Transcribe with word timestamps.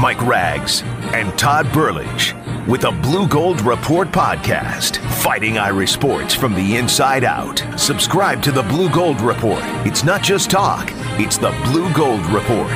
Mike 0.00 0.26
Rags 0.26 0.80
and 1.12 1.38
Todd 1.38 1.66
Burlage 1.74 2.32
with 2.66 2.80
the 2.80 2.90
Blue 2.90 3.28
Gold 3.28 3.60
Report 3.60 4.08
podcast, 4.08 4.96
fighting 5.20 5.58
Irish 5.58 5.92
sports 5.92 6.32
from 6.34 6.54
the 6.54 6.76
inside 6.76 7.22
out. 7.22 7.62
Subscribe 7.78 8.42
to 8.44 8.50
the 8.50 8.62
Blue 8.62 8.88
Gold 8.88 9.20
Report. 9.20 9.62
It's 9.86 10.02
not 10.02 10.22
just 10.22 10.50
talk, 10.50 10.88
it's 11.20 11.36
the 11.36 11.50
Blue 11.66 11.92
Gold 11.92 12.24
Report. 12.28 12.70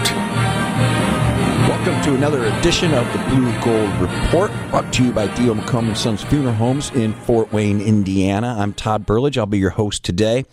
Welcome 1.67 2.03
to 2.03 2.15
another 2.15 2.45
edition 2.45 2.93
of 2.93 3.11
the 3.15 3.19
Blue 3.31 3.59
Gold 3.63 3.91
Report, 4.03 4.51
brought 4.69 4.93
to 4.93 5.07
you 5.07 5.11
by 5.11 5.27
D.O. 5.29 5.55
McComb 5.55 5.87
and 5.87 5.97
Sons 5.97 6.23
Funeral 6.23 6.53
Homes 6.53 6.91
in 6.91 7.15
Fort 7.15 7.51
Wayne, 7.55 7.81
Indiana. 7.81 8.55
I'm 8.59 8.75
Todd 8.75 9.07
Burlage. 9.07 9.39
I'll 9.39 9.47
be 9.47 9.57
your 9.57 9.71
host 9.71 10.05
today. 10.05 10.45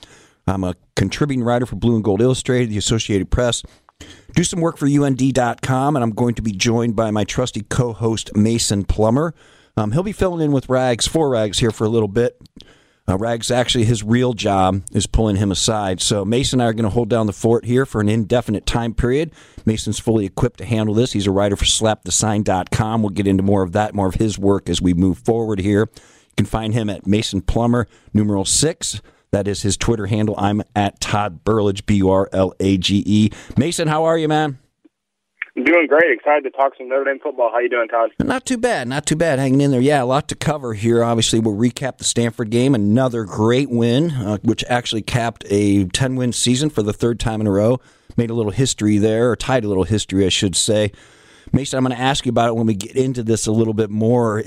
I'm 0.48 0.64
a 0.64 0.76
contributing 0.96 1.44
writer 1.44 1.66
for 1.66 1.76
Blue 1.76 1.96
and 1.96 2.04
Gold 2.04 2.22
Illustrated, 2.22 2.70
the 2.70 2.78
Associated 2.78 3.30
Press. 3.30 3.62
Do 4.34 4.44
some 4.44 4.62
work 4.62 4.78
for 4.78 4.88
UND.com, 4.88 5.96
and 5.96 6.04
I'm 6.04 6.12
going 6.12 6.36
to 6.36 6.42
be 6.42 6.52
joined 6.52 6.96
by 6.96 7.12
my 7.12 7.24
trusty 7.24 7.62
co 7.64 7.94
host, 7.94 8.36
Mason 8.36 8.86
Plummer. 8.86 9.34
Um, 9.76 9.92
he'll 9.92 10.04
be 10.04 10.12
filling 10.12 10.44
in 10.44 10.52
with 10.52 10.70
Rags, 10.70 11.08
for 11.08 11.30
Rags, 11.30 11.60
here 11.60 11.72
for 11.72 11.84
a 11.84 11.90
little 11.90 12.08
bit. 12.08 12.40
Uh, 13.10 13.18
Rags, 13.18 13.52
actually, 13.52 13.84
his 13.86 14.04
real 14.04 14.34
job 14.34 14.84
is 14.94 15.08
pulling 15.08 15.36
him 15.36 15.52
aside. 15.52 16.02
So 16.02 16.24
Mason 16.24 16.62
and 16.62 16.66
I 16.66 16.70
are 16.70 16.74
going 16.74 16.84
to 16.84 16.90
hold 16.90 17.10
down 17.10 17.26
the 17.26 17.34
fort 17.34 17.66
here 17.66 17.86
for 17.86 18.00
an 18.00 18.08
indefinite 18.08 18.66
time 18.66 18.94
period. 18.94 19.32
Mason's 19.66 20.00
fully 20.00 20.26
equipped 20.26 20.60
to 20.60 20.66
handle 20.66 20.96
this. 20.96 21.12
He's 21.12 21.28
a 21.28 21.32
writer 21.32 21.56
for 21.56 21.66
slapthesign.com. 21.66 23.02
We'll 23.02 23.10
get 23.10 23.28
into 23.28 23.44
more 23.44 23.64
of 23.64 23.74
that, 23.74 23.94
more 23.96 24.08
of 24.08 24.16
his 24.16 24.38
work 24.38 24.70
as 24.70 24.82
we 24.82 24.94
move 24.94 25.18
forward 25.18 25.60
here. 25.60 25.90
You 25.92 26.36
can 26.38 26.46
find 26.46 26.74
him 26.74 26.90
at 26.90 27.06
Mason 27.06 27.42
Plummer, 27.42 27.88
numeral 28.14 28.46
six. 28.46 29.02
That 29.32 29.48
is 29.48 29.62
his 29.62 29.78
Twitter 29.78 30.08
handle. 30.08 30.36
I'm 30.38 30.62
at 30.76 31.00
Todd 31.00 31.46
Burlage, 31.46 31.86
B 31.86 31.96
U 31.96 32.10
R 32.10 32.28
L 32.34 32.54
A 32.60 32.78
G 32.78 33.02
E. 33.06 33.30
Mason, 33.58 33.88
how 33.88 34.04
are 34.04 34.18
you, 34.18 34.28
man? 34.28 34.60
I'm 35.56 35.64
doing 35.64 35.88
great. 35.88 36.12
Excited 36.12 36.44
to 36.44 36.50
talk 36.50 36.74
some 36.78 36.90
Notre 36.90 37.06
Dame 37.06 37.20
football. 37.20 37.50
How 37.50 37.60
you 37.60 37.70
doing, 37.70 37.88
Todd? 37.88 38.12
Not 38.20 38.46
too 38.46 38.58
bad. 38.58 38.90
Not 38.90 39.06
too 39.06 39.16
bad. 39.16 39.40
Hanging 39.40 39.62
in 39.62 39.72
there. 39.72 39.80
Yeah, 39.80 40.04
a 40.04 40.06
lot 40.06 40.28
to 40.30 40.36
cover 40.36 40.74
here. 40.74 41.02
Obviously, 41.02 41.40
we'll 41.40 41.56
recap 41.56 41.98
the 41.98 42.04
Stanford 42.04 42.50
game. 42.50 42.76
Another 42.76 43.24
great 43.24 43.70
win, 43.70 44.12
uh, 44.12 44.38
which 44.44 44.66
actually 44.68 45.02
capped 45.02 45.46
a 45.50 45.86
10 45.86 46.18
win 46.18 46.34
season 46.34 46.70
for 46.70 46.84
the 46.84 46.94
third 46.94 47.18
time 47.20 47.40
in 47.40 47.48
a 47.48 47.52
row. 47.52 47.80
Made 48.18 48.30
a 48.30 48.34
little 48.34 48.52
history 48.52 48.98
there, 48.98 49.32
or 49.32 49.38
tied 49.38 49.64
a 49.64 49.70
little 49.70 49.86
history, 49.86 50.26
I 50.26 50.30
should 50.30 50.58
say. 50.58 50.92
Mason, 51.54 51.78
I'm 51.78 51.84
going 51.84 51.96
to 51.96 52.02
ask 52.02 52.26
you 52.26 52.30
about 52.30 52.50
it 52.50 52.56
when 52.56 52.66
we 52.66 52.74
get 52.74 52.96
into 52.96 53.24
this 53.24 53.48
a 53.48 53.52
little 53.52 53.74
bit 53.74 53.90
more. 53.90 54.44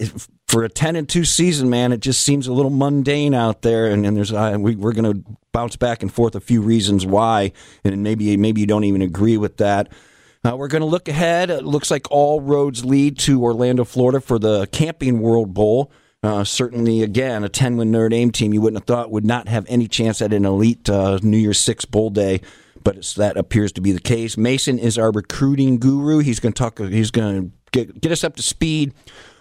For 0.47 0.62
a 0.62 0.69
10 0.69 0.94
and 0.97 1.08
2 1.08 1.24
season, 1.24 1.69
man, 1.69 1.92
it 1.92 2.00
just 2.00 2.22
seems 2.22 2.47
a 2.47 2.52
little 2.52 2.70
mundane 2.70 3.34
out 3.34 3.62
there, 3.62 3.86
and, 3.86 4.06
and 4.06 4.16
there's 4.16 4.33
uh, 4.33 4.56
we, 4.58 4.77
we're 4.77 4.92
going 4.92 5.12
to 5.12 5.25
bounce 5.52 5.77
back 5.77 6.02
and 6.02 6.12
forth 6.12 6.34
a 6.34 6.41
few 6.41 6.60
reasons 6.60 7.05
why, 7.05 7.52
and 7.82 8.02
maybe 8.02 8.36
maybe 8.36 8.60
you 8.60 8.66
don't 8.66 8.84
even 8.84 9.02
agree 9.02 9.36
with 9.36 9.56
that. 9.56 9.91
Uh, 10.44 10.56
we're 10.56 10.69
going 10.69 10.82
to 10.82 10.86
look 10.86 11.08
ahead. 11.08 11.48
It 11.48 11.64
looks 11.64 11.91
like 11.91 12.10
all 12.10 12.41
roads 12.41 12.84
lead 12.84 13.19
to 13.20 13.42
Orlando, 13.42 13.84
Florida 13.84 14.20
for 14.20 14.38
the 14.38 14.66
Camping 14.66 15.20
World 15.20 15.55
Bowl. 15.55 15.91
Uh, 16.22 16.44
certainly, 16.44 17.02
again, 17.02 17.44
a 17.44 17.48
10 17.48 17.77
win 17.77 17.91
Notre 17.91 18.08
Dame 18.08 18.30
team 18.30 18.55
you 18.55 18.60
wouldn't 18.60 18.80
have 18.80 18.86
thought 18.86 19.10
would 19.10 19.27
not 19.27 19.48
have 19.48 19.66
any 19.69 19.88
chance 19.88 20.22
at 20.22 20.32
an 20.32 20.44
elite 20.44 20.88
uh, 20.88 21.19
New 21.22 21.36
Year's 21.36 21.60
Six 21.60 21.84
bowl 21.84 22.10
day, 22.10 22.41
but 22.84 23.02
that 23.16 23.36
appears 23.36 23.72
to 23.72 23.80
be 23.80 23.92
the 23.92 24.00
case. 24.00 24.36
Mason 24.36 24.78
is 24.78 24.98
our 24.98 25.10
recruiting 25.10 25.78
guru. 25.78 26.18
He's 26.18 26.38
going 26.38 26.52
to 26.52 26.58
talk, 26.58 26.78
he's 26.78 27.10
going 27.10 27.42
to 27.42 27.56
get, 27.72 28.00
get 28.00 28.12
us 28.12 28.22
up 28.22 28.36
to 28.36 28.42
speed 28.42 28.94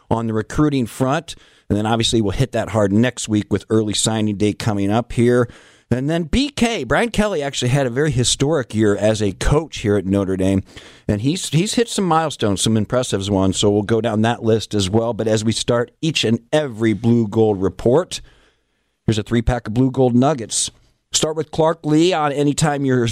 on 0.10 0.28
the 0.28 0.34
recruiting 0.34 0.86
front. 0.86 1.36
And 1.70 1.78
then 1.78 1.86
obviously 1.86 2.22
we'll 2.22 2.32
hit 2.32 2.52
that 2.54 2.70
hard 2.70 2.92
next 2.92 3.28
week 3.30 3.52
with 3.52 3.66
early 3.70 3.94
signing 3.94 4.38
date 4.38 4.60
coming 4.60 4.92
up 4.92 5.12
here. 5.12 5.48
And 5.92 6.10
then 6.10 6.28
BK, 6.28 6.88
Brian 6.88 7.12
Kelly 7.12 7.44
actually 7.44 7.70
had 7.70 7.86
a 7.86 7.92
very 7.92 8.10
historic 8.10 8.74
year 8.74 8.96
as 8.96 9.22
a 9.22 9.32
coach 9.34 9.80
here 9.80 9.96
at 9.96 10.06
Notre 10.06 10.36
Dame. 10.36 10.64
And 11.08 11.22
he's 11.22 11.50
he's 11.50 11.76
hit 11.76 11.88
some 11.88 12.06
milestones, 12.06 12.62
some 12.62 12.78
impressive 12.78 13.30
ones. 13.30 13.60
So 13.60 13.70
we'll 13.70 13.84
go 13.84 14.02
down 14.02 14.24
that 14.24 14.42
list 14.42 14.74
as 14.74 14.90
well. 14.90 15.14
But 15.14 15.28
as 15.28 15.44
we 15.44 15.52
start 15.52 15.92
each 16.02 16.24
and 16.24 16.40
every 16.52 16.94
blue 16.94 17.28
gold 17.28 17.62
report, 17.62 18.22
here's 19.06 19.20
a 19.20 19.24
three 19.24 19.44
pack 19.44 19.68
of 19.68 19.76
blue 19.76 19.92
gold 19.92 20.16
nuggets. 20.16 20.72
Start 21.14 21.36
with 21.36 21.52
Clark 21.52 21.86
Lea 21.86 22.14
on 22.14 22.32
anytime 22.32 22.86
your 22.86 23.08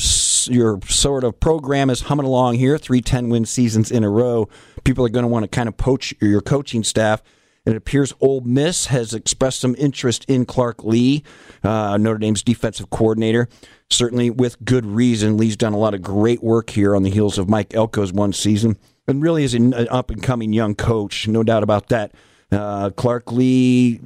your 0.45 0.79
sort 0.88 1.23
of 1.23 1.39
program 1.39 1.89
is 1.91 2.01
humming 2.01 2.25
along 2.25 2.56
here, 2.56 2.78
three 2.79 3.00
10 3.00 3.29
win 3.29 3.45
seasons 3.45 3.91
in 3.91 4.03
a 4.03 4.09
row. 4.09 4.50
People 4.84 5.06
are 5.06 5.09
going 5.09 5.23
to 5.23 5.29
want 5.29 5.44
to 5.44 5.47
kind 5.47 5.69
of 5.69 5.78
poach 5.78 6.13
your 6.19 6.41
coaching 6.41 6.84
staff. 6.84 7.22
It 7.63 7.75
appears 7.75 8.12
Ole 8.19 8.41
Miss 8.41 8.88
has 8.88 9.13
expressed 9.13 9.62
some 9.62 9.75
interest 9.78 10.25
in 10.25 10.45
Clark 10.45 10.84
Lea, 10.84 11.23
uh, 11.63 11.95
Notre 11.97 12.17
Dame's 12.17 12.41
defensive 12.41 12.89
coordinator. 12.89 13.47
Certainly 13.91 14.31
with 14.31 14.63
good 14.66 14.85
reason. 14.85 15.38
Lea's 15.38 15.56
done 15.56 15.73
a 15.73 15.78
lot 15.78 15.94
of 15.94 16.01
great 16.01 16.41
work 16.41 16.72
here 16.72 16.95
on 16.95 17.03
the 17.03 17.12
heels 17.12 17.38
of 17.38 17.50
Mike 17.50 17.69
Elko's 17.69 18.12
one 18.12 18.33
season 18.33 18.78
and 19.07 19.22
really 19.22 19.44
is 19.44 19.53
an 19.53 19.73
up 19.89 20.09
and 20.09 20.23
coming 20.23 20.53
young 20.53 20.73
coach, 20.73 21.28
no 21.28 21.44
doubt 21.44 21.62
about 21.62 21.89
that. 21.89 22.13
Uh, 22.51 22.89
Clark 22.89 23.31
Lea 23.31 24.00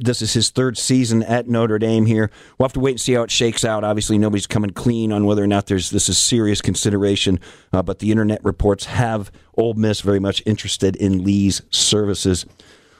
this 0.00 0.22
is 0.22 0.32
his 0.32 0.50
third 0.50 0.78
season 0.78 1.22
at 1.22 1.48
Notre 1.48 1.78
Dame 1.78 2.06
here. 2.06 2.30
We'll 2.58 2.66
have 2.66 2.72
to 2.74 2.80
wait 2.80 2.92
and 2.92 3.00
see 3.00 3.14
how 3.14 3.22
it 3.22 3.30
shakes 3.30 3.64
out. 3.64 3.84
Obviously, 3.84 4.18
nobody's 4.18 4.46
coming 4.46 4.70
clean 4.70 5.12
on 5.12 5.24
whether 5.24 5.42
or 5.42 5.46
not 5.46 5.66
there's 5.66 5.90
this 5.90 6.08
is 6.08 6.18
serious 6.18 6.60
consideration, 6.60 7.40
uh, 7.72 7.82
but 7.82 7.98
the 7.98 8.10
internet 8.10 8.44
reports 8.44 8.86
have 8.86 9.30
Ole 9.56 9.74
Miss 9.74 10.00
very 10.00 10.20
much 10.20 10.42
interested 10.46 10.96
in 10.96 11.24
Lea's 11.24 11.62
services. 11.70 12.44
A 12.44 12.48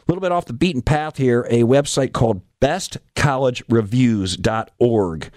little 0.09 0.21
bit 0.21 0.33
off 0.33 0.47
the 0.47 0.53
beaten 0.53 0.83
path 0.83 1.17
here, 1.17 1.47
a 1.51 1.63
website 1.63 2.13
called 2.13 2.43
bestcollegereviews.org. 2.61 5.31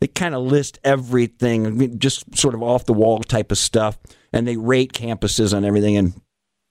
They 0.00 0.06
kind 0.08 0.34
of 0.34 0.42
list 0.42 0.80
everything, 0.82 1.98
just 1.98 2.36
sort 2.36 2.54
of 2.54 2.62
off 2.62 2.86
the 2.86 2.92
wall 2.92 3.20
type 3.20 3.52
of 3.52 3.58
stuff, 3.58 3.98
and 4.32 4.48
they 4.48 4.56
rate 4.56 4.92
campuses 4.92 5.56
on 5.56 5.64
everything. 5.64 5.96
And 5.96 6.20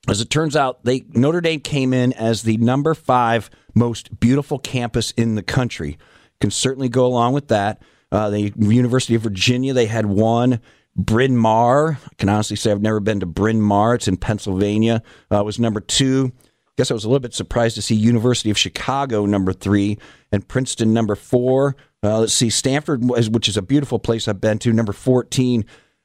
as 0.10 0.22
it 0.22 0.30
turns 0.30 0.56
out, 0.56 0.84
they 0.84 1.04
Notre 1.14 1.42
Dame 1.42 1.60
came 1.60 1.94
in 1.94 2.14
as 2.14 2.44
the 2.44 2.58
number 2.58 2.94
five 2.94 3.50
most 3.76 4.20
beautiful 4.20 4.60
campus 4.60 5.12
in 5.12 5.36
the 5.36 5.44
country. 5.44 5.98
Can 6.40 6.52
certainly 6.52 6.90
go 6.90 7.06
along 7.06 7.34
with 7.34 7.50
that. 7.50 7.82
Uh, 8.12 8.30
the 8.30 8.54
University 8.58 9.16
of 9.16 9.22
Virginia, 9.22 9.74
they 9.74 9.86
had 9.86 10.06
one. 10.06 10.60
Bryn 10.96 11.38
Mawr, 11.38 11.98
I 12.04 12.16
can 12.18 12.28
honestly 12.28 12.58
say 12.58 12.72
I've 12.72 12.82
never 12.82 13.00
been 13.00 13.22
to 13.22 13.26
Bryn 13.26 13.62
Mawr. 13.62 13.96
It's 13.96 14.10
in 14.10 14.18
Pennsylvania. 14.18 15.02
Uh, 15.34 15.42
was 15.44 15.60
number 15.60 15.80
two. 15.80 16.34
I 16.68 16.72
guess 16.78 16.92
I 16.92 16.94
was 16.94 17.06
a 17.06 17.08
little 17.08 17.22
bit 17.22 17.34
surprised 17.34 17.76
to 17.76 17.82
see 17.82 17.96
University 17.96 18.50
of 18.50 18.58
Chicago 18.58 19.26
number 19.26 19.54
three 19.54 19.98
and 20.32 20.46
Princeton 20.46 20.94
number 20.94 21.16
four. 21.16 21.78
Uh, 22.04 22.20
let's 22.20 22.34
see, 22.34 22.50
Stanford, 22.50 23.04
which 23.04 23.48
is 23.48 23.56
a 23.56 23.62
beautiful 23.62 24.00
place 24.00 24.28
I've 24.28 24.42
been 24.42 24.60
to, 24.60 24.74
number 24.74 24.92
14. 24.92 25.64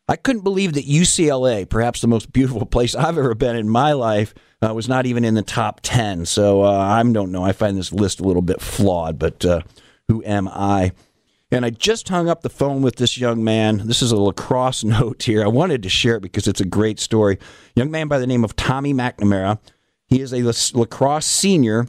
I 0.09 0.17
couldn't 0.17 0.43
believe 0.43 0.75
that 0.75 0.87
UCLA, 0.87 1.69
perhaps 1.69 2.01
the 2.01 2.07
most 2.07 2.33
beautiful 2.33 2.65
place 2.67 2.95
I've 2.95 3.19
ever 3.19 3.35
been 3.35 3.57
in 3.57 3.69
my 3.69 3.93
life, 3.93 4.35
uh, 4.63 4.73
was 4.73 4.89
not 4.89 5.07
even 5.07 5.25
in 5.25 5.35
the 5.35 5.43
top 5.43 5.81
10. 5.83 6.27
So 6.27 6.63
uh, 6.63 6.79
I 6.79 7.03
don't 7.03 7.33
know. 7.33 7.45
I 7.45 7.53
find 7.53 7.77
this 7.77 7.93
list 7.93 8.21
a 8.21 8.25
little 8.25 8.43
bit 8.43 8.61
flawed, 8.61 9.19
but 9.19 9.45
uh, 9.45 9.61
who 10.09 10.23
am 10.25 10.49
I? 10.49 10.93
And 11.51 11.65
I 11.65 11.71
just 11.71 12.09
hung 12.09 12.29
up 12.29 12.43
the 12.43 12.49
phone 12.49 12.83
with 12.83 12.97
this 12.97 13.19
young 13.19 13.45
man. 13.45 13.87
This 13.87 14.03
is 14.03 14.13
a 14.13 14.17
lacrosse 14.17 14.83
note 14.85 15.23
here. 15.23 15.45
I 15.45 15.49
wanted 15.49 15.83
to 15.83 15.89
share 15.89 16.17
it 16.17 16.23
because 16.23 16.49
it's 16.49 16.61
a 16.61 16.67
great 16.67 16.99
story. 16.99 17.39
Young 17.75 17.91
man 17.91 18.09
by 18.09 18.19
the 18.19 18.27
name 18.27 18.45
of 18.45 18.57
Tommy 18.57 18.95
McNamara. 18.95 19.59
He 20.09 20.21
is 20.21 20.33
a 20.33 20.43
lacrosse 20.79 21.27
senior, 21.27 21.89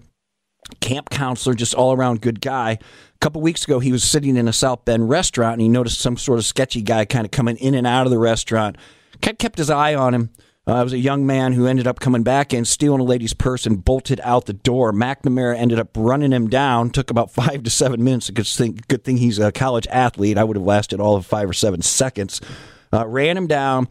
camp 0.79 1.09
counselor, 1.09 1.55
just 1.55 1.73
all 1.73 1.93
around 1.93 2.21
good 2.21 2.41
guy. 2.41 2.71
A 2.71 3.19
couple 3.19 3.41
weeks 3.41 3.63
ago, 3.63 3.79
he 3.79 3.91
was 3.91 4.03
sitting 4.03 4.35
in 4.37 4.47
a 4.47 4.53
South 4.53 4.85
Bend 4.85 5.09
restaurant 5.09 5.53
and 5.53 5.61
he 5.61 5.69
noticed 5.69 5.99
some 5.99 6.17
sort 6.17 6.39
of 6.39 6.45
sketchy 6.45 6.81
guy 6.81 7.05
kind 7.05 7.25
of 7.25 7.31
coming 7.31 7.57
in 7.57 7.73
and 7.73 7.87
out 7.87 8.05
of 8.05 8.11
the 8.11 8.19
restaurant. 8.19 8.77
Kept 9.21 9.39
kept 9.39 9.57
his 9.57 9.69
eye 9.69 9.95
on 9.95 10.13
him. 10.13 10.29
Uh, 10.67 10.81
it 10.81 10.83
was 10.83 10.93
a 10.93 10.99
young 10.99 11.25
man 11.25 11.53
who 11.53 11.65
ended 11.65 11.87
up 11.87 12.01
coming 12.01 12.23
back 12.23 12.51
and 12.51 12.67
stealing 12.67 12.99
a 12.99 13.03
lady's 13.03 13.33
purse 13.33 13.65
and 13.65 13.85
bolted 13.85 14.19
out 14.21 14.47
the 14.47 14.53
door. 14.53 14.91
McNamara 14.91 15.55
ended 15.55 15.79
up 15.79 15.89
running 15.95 16.33
him 16.33 16.49
down. 16.49 16.89
Took 16.89 17.09
about 17.09 17.31
five 17.31 17.63
to 17.63 17.69
seven 17.69 18.03
minutes. 18.03 18.29
Good 18.29 18.47
thing, 18.47 18.79
good 18.89 19.05
thing 19.05 19.17
he's 19.17 19.39
a 19.39 19.53
college 19.53 19.87
athlete. 19.87 20.37
I 20.37 20.43
would 20.43 20.57
have 20.57 20.65
lasted 20.65 20.99
all 20.99 21.15
of 21.15 21.25
five 21.25 21.49
or 21.49 21.53
seven 21.53 21.81
seconds. 21.81 22.41
Uh, 22.91 23.07
ran 23.07 23.37
him 23.37 23.47
down 23.47 23.87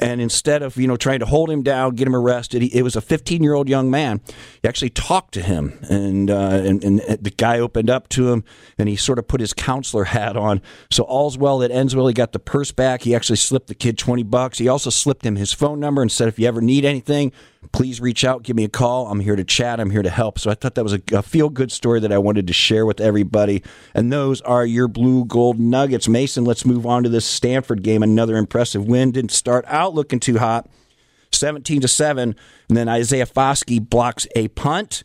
and 0.00 0.20
instead 0.20 0.62
of 0.62 0.76
you 0.76 0.86
know 0.86 0.96
trying 0.96 1.20
to 1.20 1.26
hold 1.26 1.50
him 1.50 1.62
down, 1.62 1.94
get 1.94 2.06
him 2.06 2.16
arrested, 2.16 2.62
he, 2.62 2.68
it 2.76 2.82
was 2.82 2.96
a 2.96 3.00
15 3.00 3.42
year 3.42 3.54
old 3.54 3.68
young 3.68 3.90
man. 3.90 4.20
He 4.62 4.68
actually 4.68 4.90
talked 4.90 5.34
to 5.34 5.42
him, 5.42 5.78
and, 5.88 6.30
uh, 6.30 6.62
and 6.64 6.82
and 6.84 7.00
the 7.00 7.32
guy 7.36 7.58
opened 7.58 7.90
up 7.90 8.08
to 8.10 8.32
him, 8.32 8.44
and 8.78 8.88
he 8.88 8.96
sort 8.96 9.18
of 9.18 9.28
put 9.28 9.40
his 9.40 9.52
counselor 9.52 10.04
hat 10.04 10.36
on. 10.36 10.60
So 10.90 11.04
all's 11.04 11.38
well 11.38 11.58
that 11.58 11.70
ends 11.70 11.94
well. 11.94 12.06
He 12.06 12.14
got 12.14 12.32
the 12.32 12.38
purse 12.38 12.72
back. 12.72 13.02
He 13.02 13.14
actually 13.14 13.36
slipped 13.36 13.68
the 13.68 13.74
kid 13.74 13.98
20 13.98 14.22
bucks. 14.24 14.58
He 14.58 14.68
also 14.68 14.90
slipped 14.90 15.24
him 15.24 15.36
his 15.36 15.52
phone 15.52 15.80
number 15.80 16.02
and 16.02 16.10
said, 16.10 16.28
if 16.28 16.38
you 16.38 16.46
ever 16.46 16.60
need 16.60 16.84
anything, 16.84 17.32
please 17.72 18.00
reach 18.00 18.24
out, 18.24 18.42
give 18.42 18.56
me 18.56 18.64
a 18.64 18.68
call. 18.68 19.08
I'm 19.08 19.20
here 19.20 19.36
to 19.36 19.44
chat. 19.44 19.80
I'm 19.80 19.90
here 19.90 20.02
to 20.02 20.10
help. 20.10 20.38
So 20.38 20.50
I 20.50 20.54
thought 20.54 20.74
that 20.76 20.84
was 20.84 20.94
a, 20.94 21.02
a 21.12 21.22
feel 21.22 21.48
good 21.48 21.72
story 21.72 22.00
that 22.00 22.12
I 22.12 22.18
wanted 22.18 22.46
to 22.46 22.52
share 22.52 22.86
with 22.86 23.00
everybody. 23.00 23.62
And 23.94 24.12
those 24.12 24.40
are 24.42 24.64
your 24.64 24.88
blue 24.88 25.24
gold 25.24 25.58
nuggets. 25.58 26.08
Mason, 26.08 26.44
let's 26.44 26.64
move 26.64 26.86
on 26.86 27.02
to 27.02 27.08
this 27.08 27.26
Stanford 27.26 27.82
game. 27.82 28.02
Another 28.02 28.36
impressive 28.36 28.86
win. 28.86 29.12
Didn't 29.12 29.32
start 29.32 29.64
out 29.68 29.94
looking 29.94 30.20
too 30.20 30.38
hot. 30.38 30.68
17 31.32 31.82
to 31.82 31.88
7. 31.88 32.34
And 32.68 32.76
then 32.76 32.88
Isaiah 32.88 33.26
Foskey 33.26 33.86
blocks 33.86 34.26
a 34.34 34.48
punt. 34.48 35.02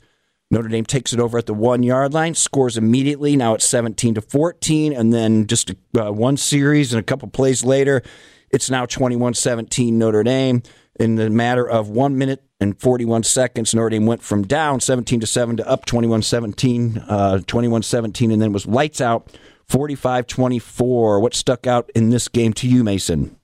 Notre 0.49 0.67
Dame 0.67 0.85
takes 0.85 1.13
it 1.13 1.19
over 1.19 1.37
at 1.37 1.45
the 1.45 1.53
one 1.53 1.81
yard 1.81 2.13
line, 2.13 2.35
scores 2.35 2.75
immediately. 2.75 3.37
Now 3.37 3.53
it's 3.53 3.67
17 3.67 4.15
to 4.15 4.21
14. 4.21 4.93
And 4.93 5.13
then 5.13 5.47
just 5.47 5.71
uh, 5.97 6.11
one 6.11 6.35
series 6.37 6.93
and 6.93 6.99
a 6.99 7.03
couple 7.03 7.29
plays 7.29 7.63
later, 7.63 8.01
it's 8.49 8.69
now 8.69 8.85
21 8.85 9.33
17 9.33 9.97
Notre 9.97 10.23
Dame 10.23 10.61
in 11.01 11.15
the 11.15 11.29
matter 11.31 11.67
of 11.67 11.89
one 11.89 12.15
minute 12.17 12.43
and 12.59 12.79
41 12.79 13.23
seconds, 13.23 13.73
Notre 13.73 13.89
Dame 13.89 14.05
went 14.05 14.21
from 14.21 14.43
down 14.43 14.79
17 14.79 15.19
to 15.19 15.27
7 15.27 15.57
to 15.57 15.67
up 15.67 15.85
21 15.85 16.21
17, 16.21 16.99
uh, 17.07 17.39
21 17.39 17.81
17, 17.81 18.31
and 18.31 18.41
then 18.41 18.53
was 18.53 18.67
lights 18.67 19.01
out 19.01 19.27
45 19.67 20.27
24. 20.27 21.19
What 21.19 21.33
stuck 21.33 21.65
out 21.65 21.89
in 21.95 22.11
this 22.11 22.27
game 22.27 22.53
to 22.53 22.67
you, 22.67 22.83
Mason? 22.83 23.35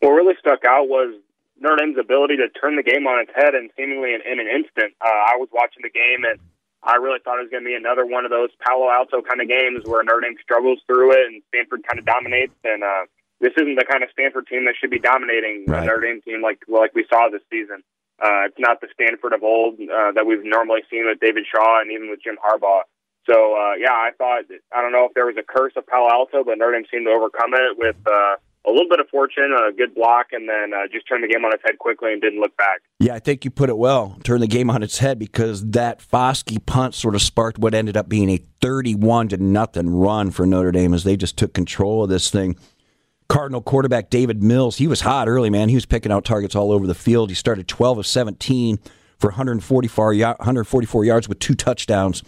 What 0.00 0.10
really 0.10 0.34
stuck 0.40 0.64
out 0.64 0.88
was 0.88 1.14
Notre 1.60 1.76
Dame's 1.76 1.98
ability 1.98 2.36
to 2.38 2.48
turn 2.48 2.74
the 2.74 2.82
game 2.82 3.06
on 3.06 3.20
its 3.20 3.30
head 3.34 3.54
and 3.54 3.70
seemingly 3.76 4.12
in, 4.12 4.20
in 4.26 4.40
an 4.40 4.48
instant. 4.48 4.92
Uh, 5.00 5.06
I 5.06 5.36
was 5.38 5.48
watching 5.52 5.82
the 5.82 5.90
game 5.90 6.24
and 6.28 6.40
I 6.82 6.96
really 6.96 7.20
thought 7.24 7.38
it 7.38 7.42
was 7.42 7.50
going 7.50 7.62
to 7.62 7.68
be 7.68 7.74
another 7.74 8.04
one 8.04 8.24
of 8.24 8.30
those 8.30 8.50
Palo 8.60 8.90
Alto 8.90 9.22
kind 9.22 9.40
of 9.40 9.48
games 9.48 9.86
where 9.86 10.02
Notre 10.02 10.20
Dame 10.20 10.36
struggles 10.42 10.80
through 10.86 11.12
it 11.12 11.26
and 11.26 11.42
Stanford 11.48 11.86
kind 11.86 11.98
of 11.98 12.04
dominates. 12.04 12.54
And 12.64 12.82
uh, 12.82 13.06
this 13.40 13.52
isn't 13.56 13.76
the 13.76 13.84
kind 13.84 14.02
of 14.02 14.10
Stanford 14.12 14.46
team 14.46 14.64
that 14.64 14.74
should 14.80 14.90
be 14.90 14.98
dominating 14.98 15.64
right. 15.66 15.80
the 15.80 15.86
Notre 15.86 16.00
Dame 16.00 16.20
team 16.22 16.42
like 16.42 16.60
like 16.68 16.94
we 16.94 17.04
saw 17.08 17.28
this 17.30 17.42
season. 17.50 17.82
Uh, 18.16 18.48
it's 18.48 18.58
not 18.58 18.80
the 18.80 18.88
Stanford 18.94 19.34
of 19.34 19.42
old 19.42 19.74
uh, 19.76 20.12
that 20.12 20.24
we've 20.26 20.44
normally 20.44 20.80
seen 20.90 21.04
with 21.04 21.20
David 21.20 21.44
Shaw 21.44 21.80
and 21.80 21.92
even 21.92 22.08
with 22.08 22.20
Jim 22.22 22.38
Harbaugh. 22.40 22.82
So 23.28 23.54
uh, 23.54 23.74
yeah, 23.76 23.92
I 23.92 24.10
thought 24.16 24.44
I 24.72 24.80
don't 24.80 24.92
know 24.92 25.04
if 25.04 25.14
there 25.14 25.26
was 25.26 25.36
a 25.36 25.42
curse 25.42 25.72
of 25.76 25.86
Palo 25.86 26.08
Alto, 26.10 26.44
but 26.44 26.56
Notre 26.58 26.72
Dame 26.72 26.86
seemed 26.90 27.06
to 27.06 27.12
overcome 27.12 27.52
it 27.52 27.76
with 27.76 27.96
uh, 28.06 28.36
a 28.66 28.70
little 28.70 28.88
bit 28.88 29.00
of 29.00 29.08
fortune, 29.08 29.52
a 29.52 29.72
good 29.72 29.94
block, 29.94 30.28
and 30.32 30.48
then 30.48 30.72
uh, 30.74 30.88
just 30.90 31.06
turned 31.06 31.22
the 31.22 31.28
game 31.28 31.44
on 31.44 31.52
its 31.52 31.62
head 31.64 31.78
quickly 31.78 32.12
and 32.12 32.20
didn't 32.20 32.40
look 32.40 32.56
back. 32.56 32.80
Yeah, 32.98 33.14
I 33.14 33.18
think 33.18 33.44
you 33.44 33.50
put 33.50 33.68
it 33.68 33.76
well. 33.76 34.16
Turn 34.24 34.40
the 34.40 34.46
game 34.46 34.70
on 34.70 34.82
its 34.82 34.98
head 34.98 35.18
because 35.18 35.70
that 35.70 36.00
Foskey 36.00 36.64
punt 36.64 36.94
sort 36.94 37.14
of 37.14 37.22
sparked 37.22 37.58
what 37.58 37.74
ended 37.74 37.96
up 37.96 38.08
being 38.08 38.30
a 38.30 38.38
thirty-one 38.60 39.28
to 39.28 39.36
nothing 39.36 39.90
run 39.90 40.30
for 40.30 40.46
Notre 40.46 40.72
Dame 40.72 40.94
as 40.94 41.04
they 41.04 41.16
just 41.16 41.36
took 41.36 41.52
control 41.52 42.02
of 42.02 42.08
this 42.08 42.30
thing. 42.30 42.56
Cardinal 43.28 43.60
quarterback 43.60 44.10
Davis 44.10 44.36
Mills, 44.36 44.76
he 44.76 44.86
was 44.86 45.00
hot 45.00 45.28
early, 45.28 45.50
man. 45.50 45.68
He 45.68 45.74
was 45.74 45.86
picking 45.86 46.12
out 46.12 46.24
targets 46.24 46.54
all 46.54 46.70
over 46.70 46.86
the 46.86 46.94
field. 46.94 47.28
He 47.28 47.34
started 47.34 47.66
12 47.66 47.98
of 47.98 48.06
17 48.06 48.78
for 49.18 49.28
144, 49.30 50.14
144 50.14 51.04
yards 51.04 51.28
with 51.28 51.38
two 51.38 51.54
touchdowns. 51.54 52.22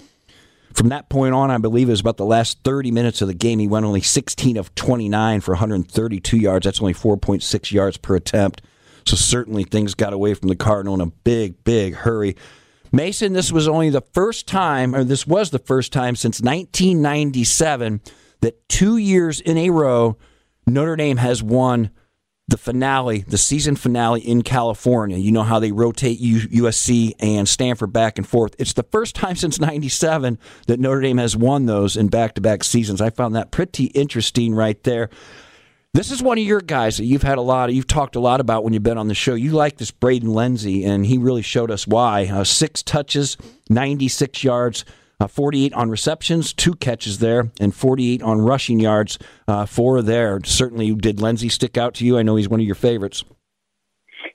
From 0.73 0.91
that 0.91 1.09
point 1.09 1.35
on, 1.35 1.50
I 1.50 1.59
believe 1.59 1.89
it 1.89 1.93
was 1.93 2.00
about 2.00 2.19
the 2.19 2.25
last 2.25 2.59
30 2.62 2.91
minutes 2.91 3.23
of 3.23 3.29
the 3.29 3.35
game. 3.35 3.59
He 3.59 3.69
went 3.69 3.87
only 3.87 4.00
16 4.00 4.56
of 4.56 4.75
29 4.75 5.41
for 5.41 5.53
132 5.53 6.37
yards. 6.37 6.65
That's 6.65 6.81
only 6.81 6.95
4.6 6.95 7.73
yards 7.73 7.97
per 7.97 8.17
attempt. 8.17 8.62
So 9.05 9.17
certainly 9.17 9.65
things 9.65 9.94
got 9.94 10.12
away 10.12 10.35
from 10.35 10.49
the 10.49 10.56
Cardinal 10.56 10.94
in 10.94 11.01
a 11.01 11.06
big, 11.06 11.65
big 11.65 11.94
hurry. 11.94 12.37
Mason, 12.93 13.33
this 13.33 13.53
was 13.53 13.69
only 13.69 13.91
the 13.91 14.03
first 14.12 14.47
time, 14.47 14.94
or 14.94 15.05
this 15.05 15.27
was 15.27 15.51
the 15.51 15.59
first 15.59 15.93
time 15.93 16.17
since 16.17 16.41
1997 16.41 18.01
that 18.41 18.69
two 18.69 18.97
years 18.97 19.41
in 19.41 19.56
a 19.59 19.71
row 19.71 20.17
Notre 20.69 20.97
Dame 20.97 21.17
has 21.17 21.43
won 21.43 21.91
the 22.49 22.56
finale, 22.56 23.25
the 23.29 23.37
season 23.37 23.76
finale 23.76 24.20
in 24.20 24.43
California. 24.43 25.19
You 25.19 25.32
know 25.32 25.43
how 25.43 25.59
they 25.59 25.70
rotate 25.70 26.20
USC 26.20 27.12
and 27.20 27.47
Stanford 27.47 27.93
back 27.93 28.17
and 28.17 28.26
forth. 28.26 28.55
It's 28.59 28.73
the 28.73 28.85
first 28.85 29.15
time 29.15 29.37
since 29.37 29.61
97 29.61 30.38
that 30.67 30.81
Notre 30.81 31.03
Dame 31.03 31.19
has 31.19 31.37
won 31.37 31.67
those 31.67 31.97
in 31.97 32.09
back 32.09 32.35
to 32.35 32.41
back 32.41 32.65
seasons. 32.65 33.03
I 33.03 33.11
found 33.11 33.35
that 33.35 33.50
pretty 33.50 33.87
interesting 33.87 34.55
right 34.55 34.82
there. 34.85 35.11
This 35.93 36.11
is 36.11 36.23
one 36.23 36.38
of 36.38 36.44
your 36.44 36.61
guys 36.61 36.97
that 36.99 37.05
you've 37.05 37.23
had 37.23 37.38
a 37.38 37.43
lot 37.43 37.69
of, 37.69 37.75
you've 37.75 37.87
talked 37.87 38.17
a 38.17 38.20
lot 38.20 38.41
about 38.41 38.65
when 38.65 38.73
you've 38.73 38.82
been 38.82 38.99
on 38.99 39.09
the 39.09 39.15
show. 39.15 39.35
You 39.35 39.53
like 39.53 39.76
this 39.76 39.91
Braden 39.91 40.32
Lenzy, 40.32 40.85
and 40.85 41.05
he 41.05 41.19
really 41.19 41.43
showed 41.43 41.70
us 41.70 41.87
why. 41.87 42.26
Uh, 42.26 42.44
six 42.44 42.82
touches, 42.82 43.37
96 43.69 44.44
yards, 44.44 44.85
uh, 45.20 45.26
48 45.26 45.73
on 45.75 45.91
receptions, 45.91 46.53
two 46.53 46.75
catches 46.75 47.19
there, 47.19 47.50
and 47.61 47.75
48 47.75 48.23
on 48.23 48.41
rushing 48.41 48.79
yards, 48.81 49.19
uh, 49.47 49.67
four 49.67 50.00
there. 50.03 50.41
Certainly, 50.44 50.94
did 50.94 51.20
Lenzy 51.20 51.49
stick 51.49 51.76
out 51.76 51.94
to 51.94 52.06
you? 52.06 52.19
I 52.19 52.23
know 52.23 52.37
he's 52.37 52.49
one 52.49 52.61
of 52.61 52.67
your 52.67 52.75
favorites. 52.75 53.25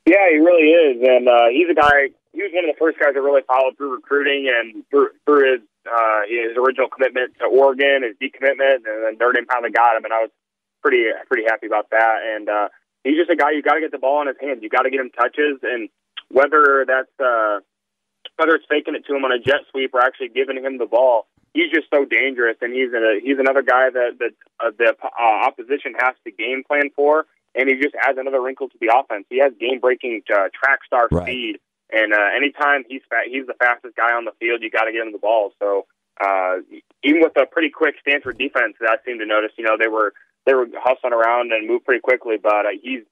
Yeah, 0.06 0.30
he 0.32 0.38
really 0.38 0.70
is, 0.70 1.02
and 1.02 1.28
uh, 1.28 1.48
he's 1.52 1.70
a 1.70 1.74
guy. 1.74 2.12
He 2.34 2.42
was 2.42 2.52
one 2.54 2.66
of 2.68 2.76
the 2.76 2.80
first 2.80 3.00
guys 3.00 3.14
that 3.14 3.22
really 3.22 3.44
followed 3.48 3.78
through 3.78 3.94
recruiting 3.94 4.52
and 4.52 4.84
through, 4.90 5.10
through 5.26 5.54
his 5.54 5.62
uh, 5.88 6.22
his 6.28 6.58
original 6.58 6.88
commitment 6.90 7.36
to 7.40 7.46
Oregon, 7.46 8.04
his 8.04 8.16
decommitment, 8.20 8.84
and 8.84 9.04
then 9.04 9.18
Notre 9.20 9.34
Dame 9.34 9.46
finally 9.46 9.72
got 9.72 9.96
him, 9.96 10.04
and 10.04 10.14
I 10.14 10.28
was 10.28 10.32
pretty 10.82 11.06
pretty 11.28 11.44
happy 11.48 11.68
about 11.68 11.90
that. 11.92 12.20
And 12.36 12.50
uh, 12.50 12.68
he's 13.04 13.16
just 13.16 13.30
a 13.32 13.36
guy 13.36 13.52
you 13.52 13.62
got 13.62 13.76
to 13.76 13.82
get 13.82 13.92
the 13.92 14.00
ball 14.00 14.22
in 14.22 14.28
his 14.28 14.38
hands. 14.42 14.60
You 14.62 14.70
got 14.70 14.84
to 14.84 14.90
get 14.90 15.00
him 15.00 15.12
touches, 15.12 15.60
and 15.64 15.88
whether 16.30 16.84
that's 16.88 17.12
uh, 17.20 17.60
whether 18.38 18.56
it's 18.56 18.66
faking 18.70 18.96
it 18.96 19.06
to 19.06 19.16
him 19.16 19.26
on 19.26 19.32
a 19.32 19.40
jet 19.40 19.62
sweep 19.72 19.94
or 19.94 20.02
actually 20.02 20.30
giving 20.30 20.58
him 20.64 20.78
the 20.78 20.86
ball, 20.86 21.28
he's 21.54 21.72
just 21.72 21.88
so 21.94 22.06
dangerous. 22.06 22.58
And 22.62 22.74
he's 22.74 22.92
a, 22.94 23.20
he's 23.22 23.40
another 23.40 23.62
guy 23.62 23.90
that 23.90 24.18
that 24.20 24.34
uh, 24.60 24.72
the 24.78 24.96
uh, 25.04 25.48
opposition 25.48 25.94
has 25.98 26.16
to 26.26 26.32
game 26.32 26.64
plan 26.68 26.90
for, 26.96 27.26
and 27.56 27.70
he 27.70 27.76
just 27.76 27.96
adds 27.96 28.18
another 28.18 28.42
wrinkle 28.42 28.70
to 28.70 28.78
the 28.80 28.92
offense. 28.94 29.26
He 29.30 29.40
has 29.40 29.54
game 29.60 29.80
breaking 29.80 30.24
uh, 30.34 30.50
track 30.54 30.80
star 30.86 31.08
right. 31.12 31.24
speed, 31.24 31.60
and 31.92 32.14
uh, 32.14 32.30
anytime 32.36 32.84
he's 32.88 33.02
fat, 33.10 33.30
he's 33.30 33.46
the 33.46 33.56
fastest 33.60 33.96
guy 33.96 34.14
on 34.14 34.26
the 34.26 34.34
field. 34.40 34.62
You 34.62 34.70
got 34.70 34.86
to 34.86 34.92
get 34.92 35.02
him 35.02 35.12
the 35.12 35.20
ball. 35.22 35.54
So 35.60 35.86
uh, 36.22 36.58
even 37.04 37.22
with 37.22 37.38
a 37.38 37.46
pretty 37.46 37.70
quick 37.70 37.96
Stanford 38.02 38.38
defense, 38.38 38.76
that 38.80 38.90
I 38.90 38.98
seem 39.06 39.20
to 39.20 39.26
notice, 39.26 39.52
you 39.58 39.64
know, 39.64 39.78
they 39.78 39.88
were 39.88 40.14
they 40.46 40.54
were 40.54 40.68
hustling 40.76 41.14
around 41.14 41.52
and 41.54 41.68
move 41.68 41.86
pretty 41.86 42.02
quickly, 42.02 42.36
but 42.42 42.66
uh, 42.66 42.76
he's 42.82 43.04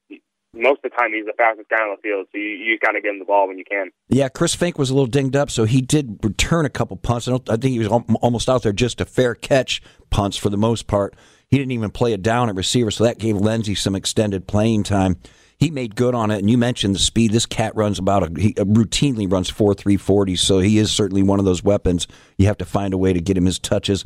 most 0.53 0.79
of 0.83 0.91
the 0.91 0.97
time 0.97 1.13
he's 1.13 1.25
the 1.25 1.33
fastest 1.37 1.69
guy 1.69 1.77
on 1.77 1.95
the 1.95 2.01
field, 2.01 2.27
so 2.31 2.37
you, 2.37 2.43
you 2.43 2.79
got 2.79 2.91
to 2.91 3.01
get 3.01 3.11
him 3.11 3.19
the 3.19 3.25
ball 3.25 3.47
when 3.47 3.57
you 3.57 3.63
can. 3.63 3.91
Yeah, 4.09 4.29
Chris 4.29 4.55
Finke 4.55 4.77
was 4.77 4.89
a 4.89 4.93
little 4.93 5.07
dinged 5.07 5.35
up, 5.35 5.49
so 5.49 5.65
he 5.65 5.81
did 5.81 6.19
return 6.23 6.65
a 6.65 6.69
couple 6.69 6.97
punts. 6.97 7.27
I, 7.27 7.35
I 7.35 7.57
think 7.57 7.71
he 7.71 7.79
was 7.79 7.87
almost 7.87 8.49
out 8.49 8.63
there 8.63 8.73
just 8.73 8.99
a 9.01 9.05
fair 9.05 9.35
catch 9.35 9.81
punts 10.09 10.37
for 10.37 10.49
the 10.49 10.57
most 10.57 10.87
part. 10.87 11.15
He 11.47 11.57
didn't 11.57 11.71
even 11.71 11.91
play 11.91 12.13
it 12.13 12.21
down 12.21 12.49
at 12.49 12.55
receiver, 12.55 12.91
so 12.91 13.03
that 13.03 13.17
gave 13.17 13.35
Lenzy 13.35 13.75
some 13.75 13.95
extended 13.95 14.47
playing 14.47 14.83
time. 14.83 15.17
He 15.57 15.69
made 15.69 15.95
good 15.95 16.15
on 16.15 16.31
it, 16.31 16.39
and 16.39 16.49
you 16.49 16.57
mentioned 16.57 16.95
the 16.95 16.99
speed. 16.99 17.31
This 17.31 17.45
cat 17.45 17.75
runs 17.75 17.99
about 17.99 18.23
a 18.23 18.41
he 18.41 18.55
uh, 18.57 18.63
routinely 18.63 19.31
runs 19.31 19.47
four 19.47 19.75
three 19.75 19.95
forty, 19.95 20.35
so 20.35 20.57
he 20.57 20.79
is 20.79 20.91
certainly 20.91 21.21
one 21.21 21.37
of 21.37 21.45
those 21.45 21.63
weapons. 21.63 22.07
You 22.37 22.47
have 22.47 22.57
to 22.57 22.65
find 22.65 22.95
a 22.95 22.97
way 22.97 23.13
to 23.13 23.21
get 23.21 23.37
him 23.37 23.45
his 23.45 23.59
touches. 23.59 24.03